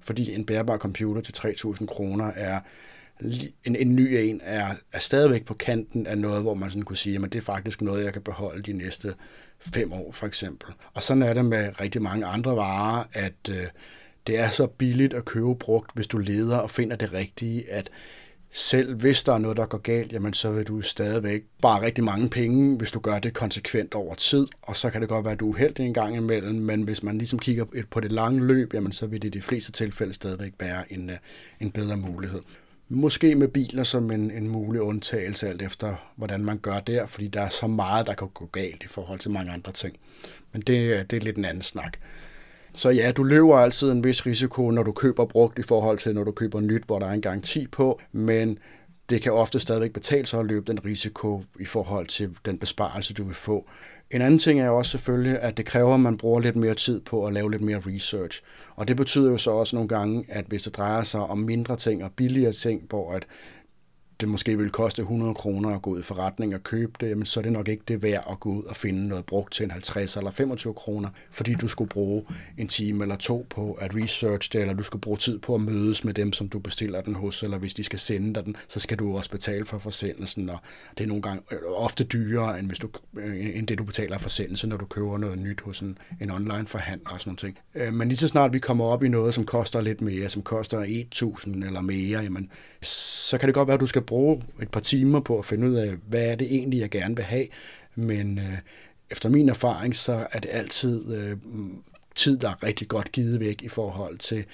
fordi 0.00 0.34
en 0.34 0.46
bærbar 0.46 0.76
computer 0.76 1.22
til 1.22 1.32
3.000 1.32 1.86
kroner 1.86 2.32
er 2.36 2.60
en, 3.64 3.76
en 3.76 3.96
ny 3.96 4.00
en 4.00 4.40
er, 4.44 4.74
er 4.92 4.98
stadigvæk 4.98 5.44
på 5.44 5.54
kanten 5.54 6.06
af 6.06 6.18
noget, 6.18 6.42
hvor 6.42 6.54
man 6.54 6.70
sådan 6.70 6.82
kunne 6.82 6.96
sige, 6.96 7.16
at 7.24 7.32
det 7.32 7.38
er 7.38 7.42
faktisk 7.42 7.82
noget, 7.82 8.04
jeg 8.04 8.12
kan 8.12 8.22
beholde 8.22 8.62
de 8.62 8.72
næste 8.72 9.14
fem 9.60 9.92
år, 9.92 10.12
for 10.12 10.26
eksempel. 10.26 10.74
Og 10.94 11.02
sådan 11.02 11.22
er 11.22 11.34
det 11.34 11.44
med 11.44 11.80
rigtig 11.80 12.02
mange 12.02 12.26
andre 12.26 12.56
varer, 12.56 13.04
at 13.12 13.48
øh, 13.50 13.66
det 14.28 14.38
er 14.38 14.50
så 14.50 14.66
billigt 14.66 15.14
at 15.14 15.24
købe 15.24 15.54
brugt, 15.54 15.90
hvis 15.94 16.06
du 16.06 16.18
leder 16.18 16.56
og 16.56 16.70
finder 16.70 16.96
det 16.96 17.12
rigtige, 17.12 17.70
at 17.72 17.90
selv 18.50 18.94
hvis 18.94 19.22
der 19.22 19.32
er 19.32 19.38
noget, 19.38 19.56
der 19.56 19.66
går 19.66 19.78
galt, 19.78 20.12
jamen 20.12 20.34
så 20.34 20.50
vil 20.50 20.64
du 20.64 20.80
stadigvæk 20.80 21.42
bare 21.62 21.82
rigtig 21.82 22.04
mange 22.04 22.30
penge, 22.30 22.76
hvis 22.76 22.90
du 22.90 23.00
gør 23.00 23.18
det 23.18 23.34
konsekvent 23.34 23.94
over 23.94 24.14
tid. 24.14 24.46
Og 24.62 24.76
så 24.76 24.90
kan 24.90 25.00
det 25.00 25.08
godt 25.08 25.24
være, 25.24 25.32
at 25.32 25.40
du 25.40 25.46
er 25.46 25.50
uheldig 25.50 25.86
en 25.86 25.94
gang 25.94 26.16
imellem, 26.16 26.54
men 26.54 26.82
hvis 26.82 27.02
man 27.02 27.18
ligesom 27.18 27.38
kigger 27.38 27.64
på 27.90 28.00
det 28.00 28.12
lange 28.12 28.46
løb, 28.46 28.74
jamen 28.74 28.92
så 28.92 29.06
vil 29.06 29.22
det 29.22 29.28
i 29.28 29.38
de 29.38 29.42
fleste 29.42 29.72
tilfælde 29.72 30.12
stadigvæk 30.12 30.52
være 30.58 30.92
en, 30.92 31.10
øh, 31.10 31.16
en 31.60 31.70
bedre 31.70 31.96
mulighed. 31.96 32.40
Måske 32.88 33.34
med 33.34 33.48
biler 33.48 33.84
som 33.84 34.10
en, 34.10 34.30
en 34.30 34.48
mulig 34.48 34.80
undtagelse, 34.80 35.48
alt 35.48 35.62
efter 35.62 36.12
hvordan 36.16 36.44
man 36.44 36.58
gør 36.58 36.80
der, 36.80 37.06
fordi 37.06 37.28
der 37.28 37.40
er 37.40 37.48
så 37.48 37.66
meget, 37.66 38.06
der 38.06 38.14
kan 38.14 38.28
gå 38.34 38.46
galt 38.46 38.82
i 38.82 38.86
forhold 38.86 39.18
til 39.18 39.30
mange 39.30 39.52
andre 39.52 39.72
ting. 39.72 39.96
Men 40.52 40.62
det, 40.62 40.78
øh, 40.78 41.04
det 41.10 41.12
er 41.12 41.20
lidt 41.20 41.36
en 41.36 41.44
anden 41.44 41.62
snak. 41.62 41.96
Så 42.72 42.90
ja, 42.90 43.12
du 43.12 43.22
løber 43.22 43.56
altid 43.56 43.90
en 43.90 44.04
vis 44.04 44.26
risiko, 44.26 44.70
når 44.70 44.82
du 44.82 44.92
køber 44.92 45.26
brugt 45.26 45.58
i 45.58 45.62
forhold 45.62 45.98
til, 45.98 46.14
når 46.14 46.24
du 46.24 46.32
køber 46.32 46.60
nyt, 46.60 46.82
hvor 46.86 46.98
der 46.98 47.06
er 47.06 47.12
en 47.12 47.20
garanti 47.20 47.66
på, 47.66 48.00
men 48.12 48.58
det 49.10 49.22
kan 49.22 49.32
ofte 49.32 49.60
stadigvæk 49.60 49.92
betale 49.92 50.26
sig 50.26 50.40
at 50.40 50.46
løbe 50.46 50.72
den 50.72 50.84
risiko 50.84 51.42
i 51.60 51.64
forhold 51.64 52.06
til 52.06 52.30
den 52.44 52.58
besparelse, 52.58 53.14
du 53.14 53.24
vil 53.24 53.34
få. 53.34 53.68
En 54.10 54.22
anden 54.22 54.38
ting 54.38 54.60
er 54.60 54.68
også 54.68 54.90
selvfølgelig, 54.90 55.40
at 55.40 55.56
det 55.56 55.66
kræver, 55.66 55.94
at 55.94 56.00
man 56.00 56.16
bruger 56.16 56.40
lidt 56.40 56.56
mere 56.56 56.74
tid 56.74 57.00
på 57.00 57.26
at 57.26 57.32
lave 57.32 57.50
lidt 57.50 57.62
mere 57.62 57.82
research. 57.86 58.42
Og 58.76 58.88
det 58.88 58.96
betyder 58.96 59.30
jo 59.30 59.38
så 59.38 59.50
også 59.50 59.76
nogle 59.76 59.88
gange, 59.88 60.24
at 60.28 60.44
hvis 60.44 60.62
det 60.62 60.76
drejer 60.76 61.02
sig 61.02 61.20
om 61.20 61.38
mindre 61.38 61.76
ting 61.76 62.04
og 62.04 62.12
billigere 62.12 62.52
ting, 62.52 62.82
hvor 62.88 63.12
at 63.12 63.26
det 64.20 64.28
måske 64.28 64.58
vil 64.58 64.70
koste 64.70 65.02
100 65.02 65.34
kroner 65.34 65.70
at 65.70 65.82
gå 65.82 65.90
ud 65.90 65.98
i 65.98 66.02
forretning 66.02 66.54
og 66.54 66.62
købe 66.62 66.92
det, 67.00 67.08
jamen, 67.08 67.26
så 67.26 67.40
er 67.40 67.42
det 67.42 67.52
nok 67.52 67.68
ikke 67.68 67.82
det 67.88 68.02
værd 68.02 68.26
at 68.30 68.40
gå 68.40 68.50
ud 68.50 68.62
og 68.62 68.76
finde 68.76 69.08
noget 69.08 69.24
brugt 69.24 69.52
til 69.52 69.64
en 69.64 69.70
50 69.70 70.16
eller 70.16 70.30
25 70.30 70.74
kroner, 70.74 71.08
fordi 71.30 71.54
du 71.54 71.68
skulle 71.68 71.88
bruge 71.88 72.24
en 72.58 72.68
time 72.68 73.04
eller 73.04 73.16
to 73.16 73.46
på 73.50 73.72
at 73.72 73.94
research 73.94 74.52
det, 74.52 74.60
eller 74.60 74.74
du 74.74 74.82
skulle 74.82 75.00
bruge 75.00 75.18
tid 75.18 75.38
på 75.38 75.54
at 75.54 75.60
mødes 75.60 76.04
med 76.04 76.14
dem, 76.14 76.32
som 76.32 76.48
du 76.48 76.58
bestiller 76.58 77.00
den 77.00 77.14
hos, 77.14 77.42
eller 77.42 77.58
hvis 77.58 77.74
de 77.74 77.84
skal 77.84 77.98
sende 77.98 78.34
dig 78.34 78.44
den, 78.44 78.56
så 78.68 78.80
skal 78.80 78.98
du 78.98 79.16
også 79.16 79.30
betale 79.30 79.64
for 79.64 79.78
forsendelsen, 79.78 80.50
og 80.50 80.58
det 80.98 81.04
er 81.04 81.08
nogle 81.08 81.22
gange 81.22 81.42
øh, 81.52 81.58
ofte 81.76 82.04
dyrere, 82.04 82.58
end, 82.58 82.66
hvis 82.66 82.78
du, 82.78 82.88
øh, 83.18 83.56
end 83.56 83.66
det, 83.66 83.78
du 83.78 83.84
betaler 83.84 84.18
for 84.18 84.28
forsendelse, 84.28 84.66
når 84.66 84.76
du 84.76 84.86
køber 84.86 85.18
noget 85.18 85.38
nyt 85.38 85.60
hos 85.60 85.80
en, 85.80 85.98
en 86.20 86.30
online 86.30 86.66
forhandler 86.66 87.10
og 87.10 87.20
sådan 87.20 87.30
noget. 87.30 87.38
ting. 87.38 87.58
Øh, 87.74 87.94
men 87.94 88.08
lige 88.08 88.18
så 88.18 88.28
snart 88.28 88.52
vi 88.52 88.58
kommer 88.58 88.84
op 88.84 89.04
i 89.04 89.08
noget, 89.08 89.34
som 89.34 89.44
koster 89.44 89.80
lidt 89.80 90.00
mere, 90.00 90.28
som 90.28 90.42
koster 90.42 90.82
1.000 90.82 91.66
eller 91.66 91.80
mere, 91.80 92.22
jamen, 92.22 92.50
så 92.82 93.38
kan 93.38 93.46
det 93.46 93.54
godt 93.54 93.68
være, 93.68 93.74
at 93.74 93.80
du 93.80 93.86
skal 93.86 94.02
bruge 94.08 94.42
et 94.62 94.70
par 94.70 94.80
timer 94.80 95.20
på 95.20 95.38
at 95.38 95.44
finde 95.44 95.68
ud 95.68 95.74
af, 95.74 95.94
hvad 96.08 96.24
er 96.24 96.34
det 96.34 96.54
egentlig, 96.54 96.80
jeg 96.80 96.90
gerne 96.90 97.16
vil 97.16 97.24
have. 97.24 97.46
Men 97.94 98.38
øh, 98.38 98.58
efter 99.10 99.28
min 99.28 99.48
erfaring, 99.48 99.96
så 99.96 100.26
er 100.32 100.38
det 100.38 100.48
altid 100.52 101.14
øh, 101.14 101.36
tid, 102.14 102.38
der 102.38 102.48
er 102.50 102.62
rigtig 102.62 102.88
godt 102.88 103.12
givet 103.12 103.40
væk 103.40 103.62
i 103.62 103.68
forhold 103.68 104.18
til 104.18 104.44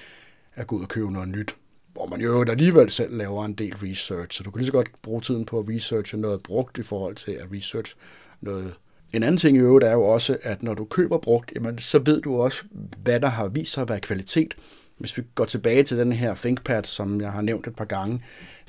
at 0.54 0.66
gå 0.66 0.76
ud 0.76 0.82
og 0.82 0.88
købe 0.88 1.12
noget 1.12 1.28
nyt. 1.28 1.56
Hvor 1.92 2.06
man 2.06 2.20
jo 2.20 2.44
alligevel 2.50 2.90
selv 2.90 3.16
laver 3.16 3.44
en 3.44 3.54
del 3.54 3.76
research, 3.76 4.38
så 4.38 4.42
du 4.42 4.50
kan 4.50 4.58
lige 4.58 4.66
så 4.66 4.72
godt 4.72 5.02
bruge 5.02 5.20
tiden 5.20 5.44
på 5.44 5.58
at 5.58 5.68
researche 5.68 6.18
noget 6.18 6.42
brugt 6.42 6.78
i 6.78 6.82
forhold 6.82 7.14
til 7.16 7.32
at 7.32 7.46
research 7.52 7.94
noget 8.40 8.74
en 9.14 9.22
anden 9.22 9.38
ting 9.38 9.56
i 9.56 9.60
øvrigt 9.60 9.84
er 9.84 9.92
jo 9.92 10.02
også, 10.02 10.36
at 10.42 10.62
når 10.62 10.74
du 10.74 10.84
køber 10.84 11.18
brugt, 11.18 11.52
jamen, 11.54 11.78
så 11.78 11.98
ved 11.98 12.20
du 12.20 12.42
også, 12.42 12.62
hvad 13.02 13.20
der 13.20 13.28
har 13.28 13.48
vist 13.48 13.72
sig 13.72 13.82
at 13.82 13.88
være 13.88 14.00
kvalitet. 14.00 14.56
Hvis 14.98 15.16
vi 15.16 15.22
går 15.34 15.44
tilbage 15.44 15.82
til 15.82 15.98
den 15.98 16.12
her 16.12 16.34
ThinkPad, 16.34 16.84
som 16.84 17.20
jeg 17.20 17.32
har 17.32 17.40
nævnt 17.40 17.66
et 17.66 17.76
par 17.76 17.84
gange. 17.84 18.22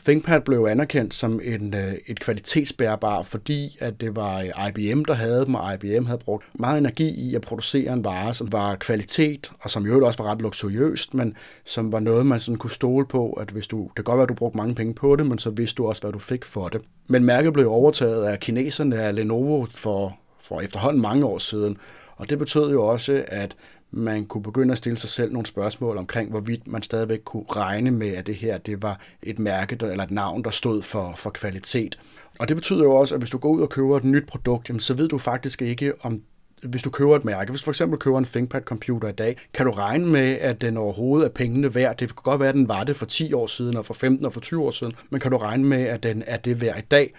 ThinkPad 0.05 0.41
blev 0.41 0.67
anerkendt 0.69 1.13
som 1.13 1.41
en, 1.43 1.73
øh, 1.73 1.93
et 2.07 2.19
kvalitetsbærbar, 2.19 3.23
fordi 3.23 3.77
at 3.79 4.01
det 4.01 4.15
var 4.15 4.41
IBM, 4.67 5.05
der 5.05 5.13
havde 5.13 5.45
dem, 5.45 5.55
og 5.55 5.73
IBM 5.73 6.05
havde 6.05 6.19
brugt 6.19 6.45
meget 6.53 6.77
energi 6.77 7.09
i 7.09 7.35
at 7.35 7.41
producere 7.41 7.93
en 7.93 8.03
vare, 8.03 8.33
som 8.33 8.51
var 8.51 8.75
kvalitet, 8.75 9.51
og 9.59 9.69
som 9.69 9.85
jo 9.85 10.05
også 10.05 10.23
var 10.23 10.31
ret 10.31 10.41
luksuriøst, 10.41 11.13
men 11.13 11.35
som 11.65 11.91
var 11.91 11.99
noget, 11.99 12.25
man 12.25 12.39
sådan 12.39 12.57
kunne 12.57 12.71
stole 12.71 13.05
på, 13.05 13.31
at 13.31 13.49
hvis 13.49 13.67
du, 13.67 13.83
det 13.83 13.95
kan 13.95 14.03
godt 14.03 14.17
være, 14.17 14.23
at 14.23 14.29
du 14.29 14.33
brugte 14.33 14.57
mange 14.57 14.75
penge 14.75 14.93
på 14.93 15.15
det, 15.15 15.25
men 15.25 15.39
så 15.39 15.49
vidste 15.49 15.75
du 15.75 15.87
også, 15.87 16.01
hvad 16.01 16.11
du 16.11 16.19
fik 16.19 16.45
for 16.45 16.69
det. 16.69 16.81
Men 17.09 17.23
mærket 17.23 17.53
blev 17.53 17.71
overtaget 17.71 18.25
af 18.25 18.39
kineserne 18.39 18.95
af 18.95 19.15
Lenovo 19.15 19.65
for, 19.65 20.17
for 20.41 20.61
efterhånden 20.61 21.01
mange 21.01 21.25
år 21.25 21.37
siden, 21.37 21.77
og 22.15 22.29
det 22.29 22.39
betød 22.39 22.71
jo 22.71 22.87
også, 22.87 23.23
at 23.27 23.55
man 23.95 24.25
kunne 24.25 24.43
begynde 24.43 24.71
at 24.71 24.77
stille 24.77 24.97
sig 24.97 25.09
selv 25.09 25.31
nogle 25.31 25.45
spørgsmål 25.45 25.97
omkring, 25.97 26.29
hvorvidt 26.29 26.67
man 26.67 26.81
stadigvæk 26.81 27.19
kunne 27.25 27.45
regne 27.49 27.91
med, 27.91 28.07
at 28.07 28.27
det 28.27 28.35
her 28.35 28.57
det 28.57 28.81
var 28.83 28.99
et 29.23 29.39
mærke 29.39 29.77
eller 29.81 30.03
et 30.03 30.11
navn, 30.11 30.43
der 30.43 30.49
stod 30.49 30.81
for, 30.81 31.13
for 31.17 31.29
kvalitet. 31.29 31.99
Og 32.39 32.49
det 32.49 32.57
betyder 32.57 32.83
jo 32.83 32.95
også, 32.95 33.15
at 33.15 33.21
hvis 33.21 33.29
du 33.29 33.37
går 33.37 33.49
ud 33.49 33.61
og 33.61 33.69
køber 33.69 33.97
et 33.97 34.03
nyt 34.03 34.27
produkt, 34.27 34.69
jamen, 34.69 34.79
så 34.79 34.93
ved 34.93 35.07
du 35.07 35.17
faktisk 35.17 35.61
ikke, 35.61 35.93
om 36.01 36.21
hvis 36.63 36.81
du 36.81 36.89
køber 36.89 37.15
et 37.15 37.25
mærke, 37.25 37.51
hvis 37.51 37.61
du 37.61 37.65
for 37.65 37.71
eksempel 37.71 37.99
køber 37.99 38.17
en 38.17 38.25
ThinkPad-computer 38.25 39.07
i 39.07 39.11
dag, 39.11 39.37
kan 39.53 39.65
du 39.65 39.71
regne 39.71 40.07
med, 40.07 40.37
at 40.41 40.61
den 40.61 40.77
overhovedet 40.77 41.25
er 41.25 41.29
pengene 41.29 41.75
værd. 41.75 41.97
Det 41.97 42.07
kan 42.07 42.15
godt 42.23 42.39
være, 42.39 42.49
at 42.49 42.55
den 42.55 42.67
var 42.67 42.83
det 42.83 42.95
for 42.95 43.05
10 43.05 43.33
år 43.33 43.47
siden, 43.47 43.77
og 43.77 43.85
for 43.85 43.93
15 43.93 44.25
og 44.25 44.33
for 44.33 44.41
20 44.41 44.63
år 44.63 44.71
siden, 44.71 44.93
men 45.09 45.19
kan 45.19 45.31
du 45.31 45.37
regne 45.37 45.63
med, 45.63 45.83
at 45.83 46.03
den 46.03 46.23
er 46.27 46.37
det 46.37 46.61
værd 46.61 46.77
i 46.77 46.81
dag? 46.81 47.13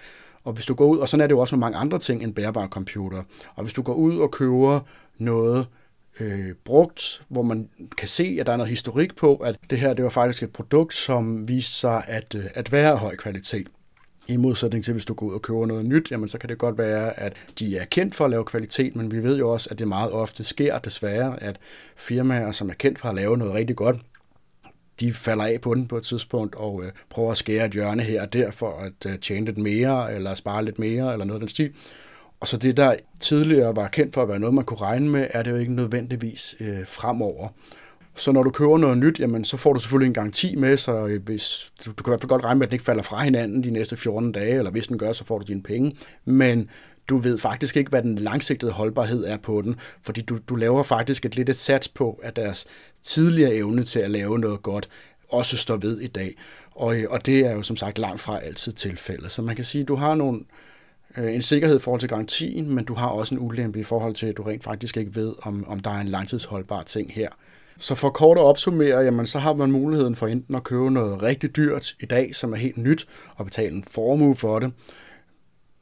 Og 0.44 0.52
hvis 0.52 0.66
du 0.66 0.74
går 0.74 0.86
ud, 0.86 0.98
og 0.98 1.08
sådan 1.08 1.22
er 1.22 1.26
det 1.26 1.34
jo 1.34 1.38
også 1.38 1.56
med 1.56 1.60
mange 1.60 1.78
andre 1.78 1.98
ting 1.98 2.22
end 2.22 2.34
bærbare 2.34 2.68
computer, 2.68 3.22
og 3.54 3.62
hvis 3.62 3.74
du 3.74 3.82
går 3.82 3.94
ud 3.94 4.18
og 4.18 4.30
køber 4.30 4.80
noget, 5.18 5.66
øh, 6.20 6.54
brugt, 6.64 7.22
hvor 7.28 7.42
man 7.42 7.68
kan 7.98 8.08
se, 8.08 8.36
at 8.40 8.46
der 8.46 8.52
er 8.52 8.56
noget 8.56 8.70
historik 8.70 9.16
på, 9.16 9.36
at 9.36 9.56
det 9.70 9.78
her 9.78 9.94
det 9.94 10.04
var 10.04 10.10
faktisk 10.10 10.42
et 10.42 10.52
produkt, 10.52 10.94
som 10.94 11.48
viste 11.48 11.72
sig 11.72 12.04
at, 12.06 12.34
øh, 12.34 12.44
at 12.54 12.72
være 12.72 12.90
af 12.90 12.98
høj 12.98 13.16
kvalitet. 13.16 13.66
I 14.28 14.36
modsætning 14.36 14.84
til, 14.84 14.92
hvis 14.92 15.04
du 15.04 15.14
går 15.14 15.26
ud 15.26 15.34
og 15.34 15.42
køber 15.42 15.66
noget 15.66 15.84
nyt, 15.84 16.10
jamen 16.10 16.28
så 16.28 16.38
kan 16.38 16.48
det 16.48 16.58
godt 16.58 16.78
være, 16.78 17.20
at 17.20 17.36
de 17.58 17.76
er 17.78 17.84
kendt 17.84 18.14
for 18.14 18.24
at 18.24 18.30
lave 18.30 18.44
kvalitet, 18.44 18.96
men 18.96 19.10
vi 19.10 19.22
ved 19.22 19.38
jo 19.38 19.50
også, 19.50 19.68
at 19.70 19.78
det 19.78 19.88
meget 19.88 20.12
ofte 20.12 20.44
sker 20.44 20.78
desværre, 20.78 21.42
at 21.42 21.58
firmaer, 21.96 22.52
som 22.52 22.70
er 22.70 22.74
kendt 22.74 22.98
for 22.98 23.08
at 23.08 23.14
lave 23.14 23.36
noget 23.36 23.54
rigtig 23.54 23.76
godt, 23.76 23.96
de 25.00 25.12
falder 25.12 25.44
af 25.44 25.60
på 25.60 25.74
den 25.74 25.88
på 25.88 25.96
et 25.96 26.04
tidspunkt 26.04 26.54
og 26.54 26.84
øh, 26.84 26.92
prøver 27.10 27.30
at 27.30 27.38
skære 27.38 27.66
et 27.66 27.72
hjørne 27.72 28.02
her 28.02 28.22
og 28.22 28.32
der 28.32 28.50
for 28.50 28.78
at 28.78 29.12
øh, 29.12 29.18
tjene 29.18 29.46
lidt 29.46 29.58
mere, 29.58 30.14
eller 30.14 30.34
spare 30.34 30.64
lidt 30.64 30.78
mere, 30.78 31.12
eller 31.12 31.24
noget 31.24 31.40
af 31.40 31.40
den 31.40 31.48
stil. 31.48 31.72
Og 32.40 32.48
så 32.48 32.56
det, 32.56 32.76
der 32.76 32.94
tidligere 33.20 33.76
var 33.76 33.88
kendt 33.88 34.14
for 34.14 34.22
at 34.22 34.28
være 34.28 34.38
noget, 34.38 34.54
man 34.54 34.64
kunne 34.64 34.80
regne 34.80 35.10
med, 35.10 35.26
er 35.30 35.42
det 35.42 35.50
jo 35.50 35.56
ikke 35.56 35.74
nødvendigvis 35.74 36.56
øh, 36.60 36.86
fremover. 36.86 37.48
Så 38.14 38.32
når 38.32 38.42
du 38.42 38.50
køber 38.50 38.78
noget 38.78 38.98
nyt, 38.98 39.20
jamen, 39.20 39.44
så 39.44 39.56
får 39.56 39.72
du 39.72 39.80
selvfølgelig 39.80 40.08
en 40.08 40.14
garanti 40.14 40.56
med, 40.56 40.76
så 40.76 41.06
øh, 41.06 41.22
hvis, 41.22 41.72
du, 41.84 41.90
du 41.90 42.02
kan 42.02 42.10
i 42.10 42.12
hvert 42.12 42.20
fald 42.20 42.28
godt 42.28 42.44
regne 42.44 42.58
med, 42.58 42.66
at 42.66 42.70
den 42.70 42.74
ikke 42.74 42.84
falder 42.84 43.02
fra 43.02 43.24
hinanden 43.24 43.64
de 43.64 43.70
næste 43.70 43.96
14 43.96 44.32
dage, 44.32 44.58
eller 44.58 44.70
hvis 44.70 44.86
den 44.86 44.98
gør, 44.98 45.12
så 45.12 45.24
får 45.24 45.38
du 45.38 45.44
dine 45.44 45.62
penge. 45.62 45.96
Men 46.24 46.70
du 47.08 47.18
ved 47.18 47.38
faktisk 47.38 47.76
ikke, 47.76 47.88
hvad 47.88 48.02
den 48.02 48.18
langsigtede 48.18 48.72
holdbarhed 48.72 49.24
er 49.24 49.36
på 49.36 49.62
den, 49.62 49.76
fordi 50.02 50.20
du, 50.20 50.38
du 50.48 50.56
laver 50.56 50.82
faktisk 50.82 51.24
et 51.24 51.36
lidt 51.36 51.48
et 51.48 51.56
sats 51.56 51.88
på, 51.88 52.20
at 52.22 52.36
deres 52.36 52.66
tidligere 53.02 53.54
evne 53.54 53.84
til 53.84 53.98
at 53.98 54.10
lave 54.10 54.38
noget 54.38 54.62
godt 54.62 54.88
også 55.28 55.56
står 55.56 55.76
ved 55.76 56.00
i 56.00 56.06
dag. 56.06 56.34
Og, 56.70 56.96
øh, 56.96 57.06
og 57.10 57.26
det 57.26 57.46
er 57.46 57.52
jo 57.52 57.62
som 57.62 57.76
sagt 57.76 57.98
langt 57.98 58.20
fra 58.20 58.40
altid 58.40 58.72
tilfældet. 58.72 59.32
Så 59.32 59.42
man 59.42 59.56
kan 59.56 59.64
sige, 59.64 59.82
at 59.82 59.88
du 59.88 59.94
har 59.94 60.14
nogle, 60.14 60.40
Øh, 61.18 61.34
en 61.34 61.42
sikkerhed 61.42 61.76
i 61.76 61.80
forhold 61.80 62.00
til 62.00 62.08
garantien, 62.08 62.74
men 62.74 62.84
du 62.84 62.94
har 62.94 63.08
også 63.08 63.34
en 63.34 63.40
ulempe 63.40 63.80
i 63.80 63.82
forhold 63.82 64.14
til, 64.14 64.26
at 64.26 64.36
du 64.36 64.42
rent 64.42 64.64
faktisk 64.64 64.96
ikke 64.96 65.16
ved, 65.16 65.34
om, 65.42 65.64
om 65.68 65.80
der 65.80 65.90
er 65.90 66.00
en 66.00 66.08
langtidsholdbar 66.08 66.82
ting 66.82 67.12
her. 67.12 67.28
Så 67.78 67.94
for 67.94 68.10
kort 68.10 68.38
at 68.38 68.44
opsummere, 68.44 69.00
jamen, 69.00 69.26
så 69.26 69.38
har 69.38 69.52
man 69.52 69.70
muligheden 69.70 70.16
for 70.16 70.26
enten 70.26 70.54
at 70.54 70.64
købe 70.64 70.90
noget 70.90 71.22
rigtig 71.22 71.56
dyrt 71.56 71.94
i 72.00 72.06
dag, 72.06 72.34
som 72.34 72.52
er 72.52 72.56
helt 72.56 72.76
nyt, 72.76 73.06
og 73.36 73.44
betale 73.44 73.74
en 73.74 73.84
formue 73.84 74.34
for 74.34 74.58
det, 74.58 74.72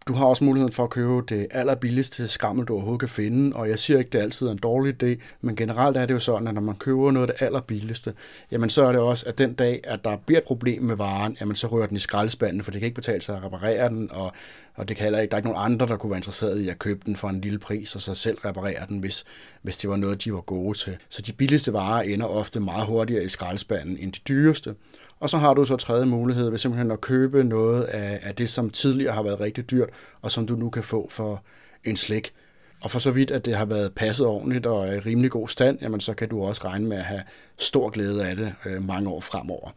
du 0.09 0.13
har 0.13 0.27
også 0.27 0.45
muligheden 0.45 0.73
for 0.73 0.85
at 0.85 0.91
købe 0.91 1.23
det 1.29 1.47
allerbilligste 1.51 2.29
skrammel, 2.29 2.67
du 2.67 2.75
overhovedet 2.75 3.01
kan 3.01 3.09
finde, 3.09 3.57
og 3.57 3.69
jeg 3.69 3.79
siger 3.79 3.99
ikke, 3.99 4.11
det 4.11 4.19
er 4.19 4.23
altid 4.23 4.49
en 4.49 4.59
dårlig 4.59 5.03
idé, 5.03 5.23
men 5.41 5.57
generelt 5.57 5.97
er 5.97 6.07
det 6.07 6.15
jo 6.15 6.19
sådan, 6.19 6.49
at 6.49 6.55
når 6.55 6.61
man 6.61 6.75
køber 6.75 7.11
noget 7.11 7.31
af 7.31 7.37
det 7.37 7.47
allerbilligste, 7.47 8.15
jamen 8.51 8.71
så 8.71 8.85
er 8.85 8.93
det 8.93 9.01
også, 9.01 9.27
at 9.29 9.39
den 9.39 9.55
dag, 9.55 9.81
at 9.85 10.05
der 10.05 10.17
bliver 10.17 10.39
et 10.39 10.45
problem 10.45 10.83
med 10.83 10.97
varen, 10.97 11.37
jamen 11.41 11.57
så 11.57 11.67
rører 11.67 11.87
den 11.87 11.97
i 11.97 12.01
skraldespanden, 12.01 12.63
for 12.63 12.71
det 12.71 12.81
kan 12.81 12.87
ikke 12.87 12.95
betale 12.95 13.23
sig 13.23 13.37
at 13.37 13.45
reparere 13.45 13.89
den, 13.89 14.11
og, 14.13 14.33
og 14.75 14.89
det 14.89 14.97
kan 14.97 15.05
heller 15.05 15.19
ikke, 15.19 15.31
der 15.31 15.37
er 15.37 15.39
ikke 15.39 15.49
nogen 15.49 15.73
andre, 15.73 15.87
der 15.87 15.97
kunne 15.97 16.11
være 16.11 16.19
interesseret 16.19 16.61
i 16.61 16.69
at 16.69 16.79
købe 16.79 17.01
den 17.07 17.17
for 17.17 17.29
en 17.29 17.41
lille 17.41 17.59
pris, 17.59 17.95
og 17.95 18.03
så 18.03 18.15
selv 18.15 18.39
reparere 18.39 18.87
den, 18.89 18.99
hvis, 18.99 19.25
hvis 19.63 19.77
det 19.77 19.91
var 19.91 19.97
noget, 19.97 20.25
de 20.25 20.33
var 20.33 20.41
gode 20.41 20.79
til. 20.79 20.97
Så 21.09 21.23
de 21.23 21.33
billigste 21.33 21.73
varer 21.73 22.03
ender 22.03 22.27
ofte 22.27 22.61
meget 22.61 22.87
hurtigere 22.87 23.25
i 23.25 23.29
skraldespanden 23.29 23.99
end 24.01 24.13
de 24.13 24.21
dyreste. 24.29 24.75
Og 25.21 25.31
så 25.31 25.39
har 25.39 25.55
du 25.55 25.65
så 25.65 25.77
tredje 25.77 26.07
mulighed 26.07 26.51
ved 26.51 26.59
simpelthen 26.59 26.91
at 26.91 27.01
købe 27.01 27.45
noget 27.45 27.83
af, 27.83 28.21
af 28.23 28.35
det, 28.35 28.49
som 28.49 28.71
tidligere 28.71 29.15
har 29.15 29.23
været 29.23 29.41
rigtig 29.41 29.71
dyrt, 29.71 29.89
og 30.23 30.31
som 30.31 30.47
du 30.47 30.57
nu 30.57 30.71
kan 30.71 30.83
få 30.83 31.09
for 31.11 31.43
en 31.85 31.97
slik. 31.97 32.33
Og 32.83 32.91
for 32.91 32.99
så 32.99 33.11
vidt, 33.11 33.31
at 33.31 33.45
det 33.45 33.57
har 33.57 33.65
været 33.65 33.95
passet 33.95 34.27
ordentligt 34.27 34.67
og 34.67 34.95
i 34.95 34.99
rimelig 34.99 35.31
god 35.31 35.49
stand, 35.49 35.79
jamen 35.83 36.01
så 36.01 36.15
kan 36.15 36.29
du 36.29 36.43
også 36.43 36.63
regne 36.65 36.87
med 36.87 36.97
at 36.97 37.05
have 37.05 37.23
stor 37.59 37.91
glæde 37.91 38.27
af 38.29 38.37
det 38.37 38.55
øh, 38.67 38.83
mange 38.83 39.09
år 39.09 39.21
fremover. 39.21 39.71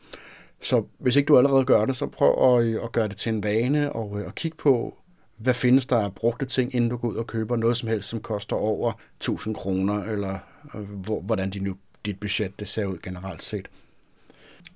Så 0.62 0.84
hvis 0.98 1.16
ikke 1.16 1.28
du 1.28 1.38
allerede 1.38 1.66
gør 1.66 1.86
det, 1.86 1.96
så 1.96 2.08
prøv 2.08 2.58
at, 2.58 2.66
øh, 2.66 2.84
at 2.84 2.92
gøre 2.92 3.08
det 3.08 3.18
til 3.18 3.30
en 3.34 3.44
vane 3.44 3.94
og, 3.94 4.14
øh, 4.14 4.22
at 4.22 4.28
og 4.28 4.36
kig 4.36 4.54
på, 4.58 4.98
hvad 5.38 5.54
findes 5.54 5.86
der 5.86 5.98
af 5.98 6.16
brugte 6.16 6.46
ting, 6.46 6.76
inden 6.76 6.90
du 6.90 6.98
går 6.98 7.08
ud 7.08 7.16
og 7.16 7.28
køber 7.28 7.56
noget 7.56 7.78
som 7.78 7.90
helst, 7.90 8.10
som 8.10 8.22
koster 8.22 8.56
over 8.56 8.94
1000 9.18 9.56
kroner, 9.56 10.04
eller 10.04 10.40
øh, 10.76 10.82
hvor, 10.82 11.22
hvordan 11.22 11.50
de 11.50 11.60
nu, 11.60 11.76
dit 12.06 12.20
budget 12.20 12.60
det 12.60 12.68
ser 12.68 12.86
ud 12.86 12.98
generelt 12.98 13.44
set. 13.44 13.68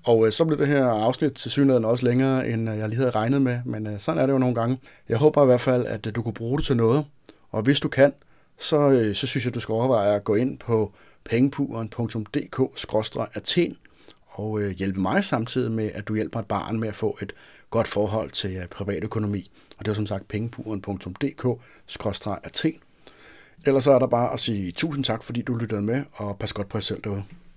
Og 0.05 0.25
øh, 0.25 0.31
så 0.31 0.45
blev 0.45 0.57
det 0.57 0.67
her 0.67 0.85
afsnit 0.85 1.31
til 1.31 1.51
synligheden 1.51 1.85
også 1.85 2.05
længere, 2.05 2.47
end 2.47 2.69
øh, 2.69 2.77
jeg 2.77 2.89
lige 2.89 2.97
havde 2.97 3.11
regnet 3.11 3.41
med, 3.41 3.59
men 3.65 3.87
øh, 3.87 3.99
sådan 3.99 4.21
er 4.21 4.25
det 4.25 4.33
jo 4.33 4.37
nogle 4.37 4.55
gange. 4.55 4.79
Jeg 5.09 5.17
håber 5.17 5.43
i 5.43 5.45
hvert 5.45 5.61
fald, 5.61 5.85
at 5.85 6.07
øh, 6.07 6.15
du 6.15 6.21
kunne 6.21 6.33
bruge 6.33 6.57
det 6.57 6.65
til 6.65 6.77
noget, 6.77 7.05
og 7.51 7.61
hvis 7.61 7.79
du 7.79 7.89
kan, 7.89 8.13
så, 8.59 8.89
øh, 8.89 9.15
så 9.15 9.27
synes 9.27 9.45
jeg, 9.45 9.53
du 9.53 9.59
skal 9.59 9.73
overveje 9.73 10.15
at 10.15 10.23
gå 10.23 10.35
ind 10.35 10.57
på 10.57 10.91
pengepuren.dk-athen 11.23 13.77
og 14.27 14.61
øh, 14.61 14.71
hjælpe 14.71 15.01
mig 15.01 15.23
samtidig 15.23 15.71
med, 15.71 15.91
at 15.93 16.07
du 16.07 16.15
hjælper 16.15 16.39
et 16.39 16.45
barn 16.45 16.79
med 16.79 16.87
at 16.87 16.95
få 16.95 17.17
et 17.21 17.33
godt 17.69 17.87
forhold 17.87 18.31
til 18.31 18.55
øh, 18.55 18.67
privatøkonomi. 18.67 19.51
Og 19.77 19.85
det 19.85 19.91
er 19.91 19.95
som 19.95 20.07
sagt 20.07 20.27
pengepuren.dk-athen. 20.27 22.73
Ellers 23.65 23.83
så 23.83 23.91
er 23.91 23.99
der 23.99 24.07
bare 24.07 24.33
at 24.33 24.39
sige 24.39 24.71
tusind 24.71 25.03
tak, 25.03 25.23
fordi 25.23 25.41
du 25.41 25.55
lyttede 25.55 25.81
med, 25.81 26.03
og 26.13 26.37
pas 26.39 26.53
godt 26.53 26.69
på 26.69 26.77
jer 26.77 26.81
selv 26.81 27.01
derude. 27.03 27.23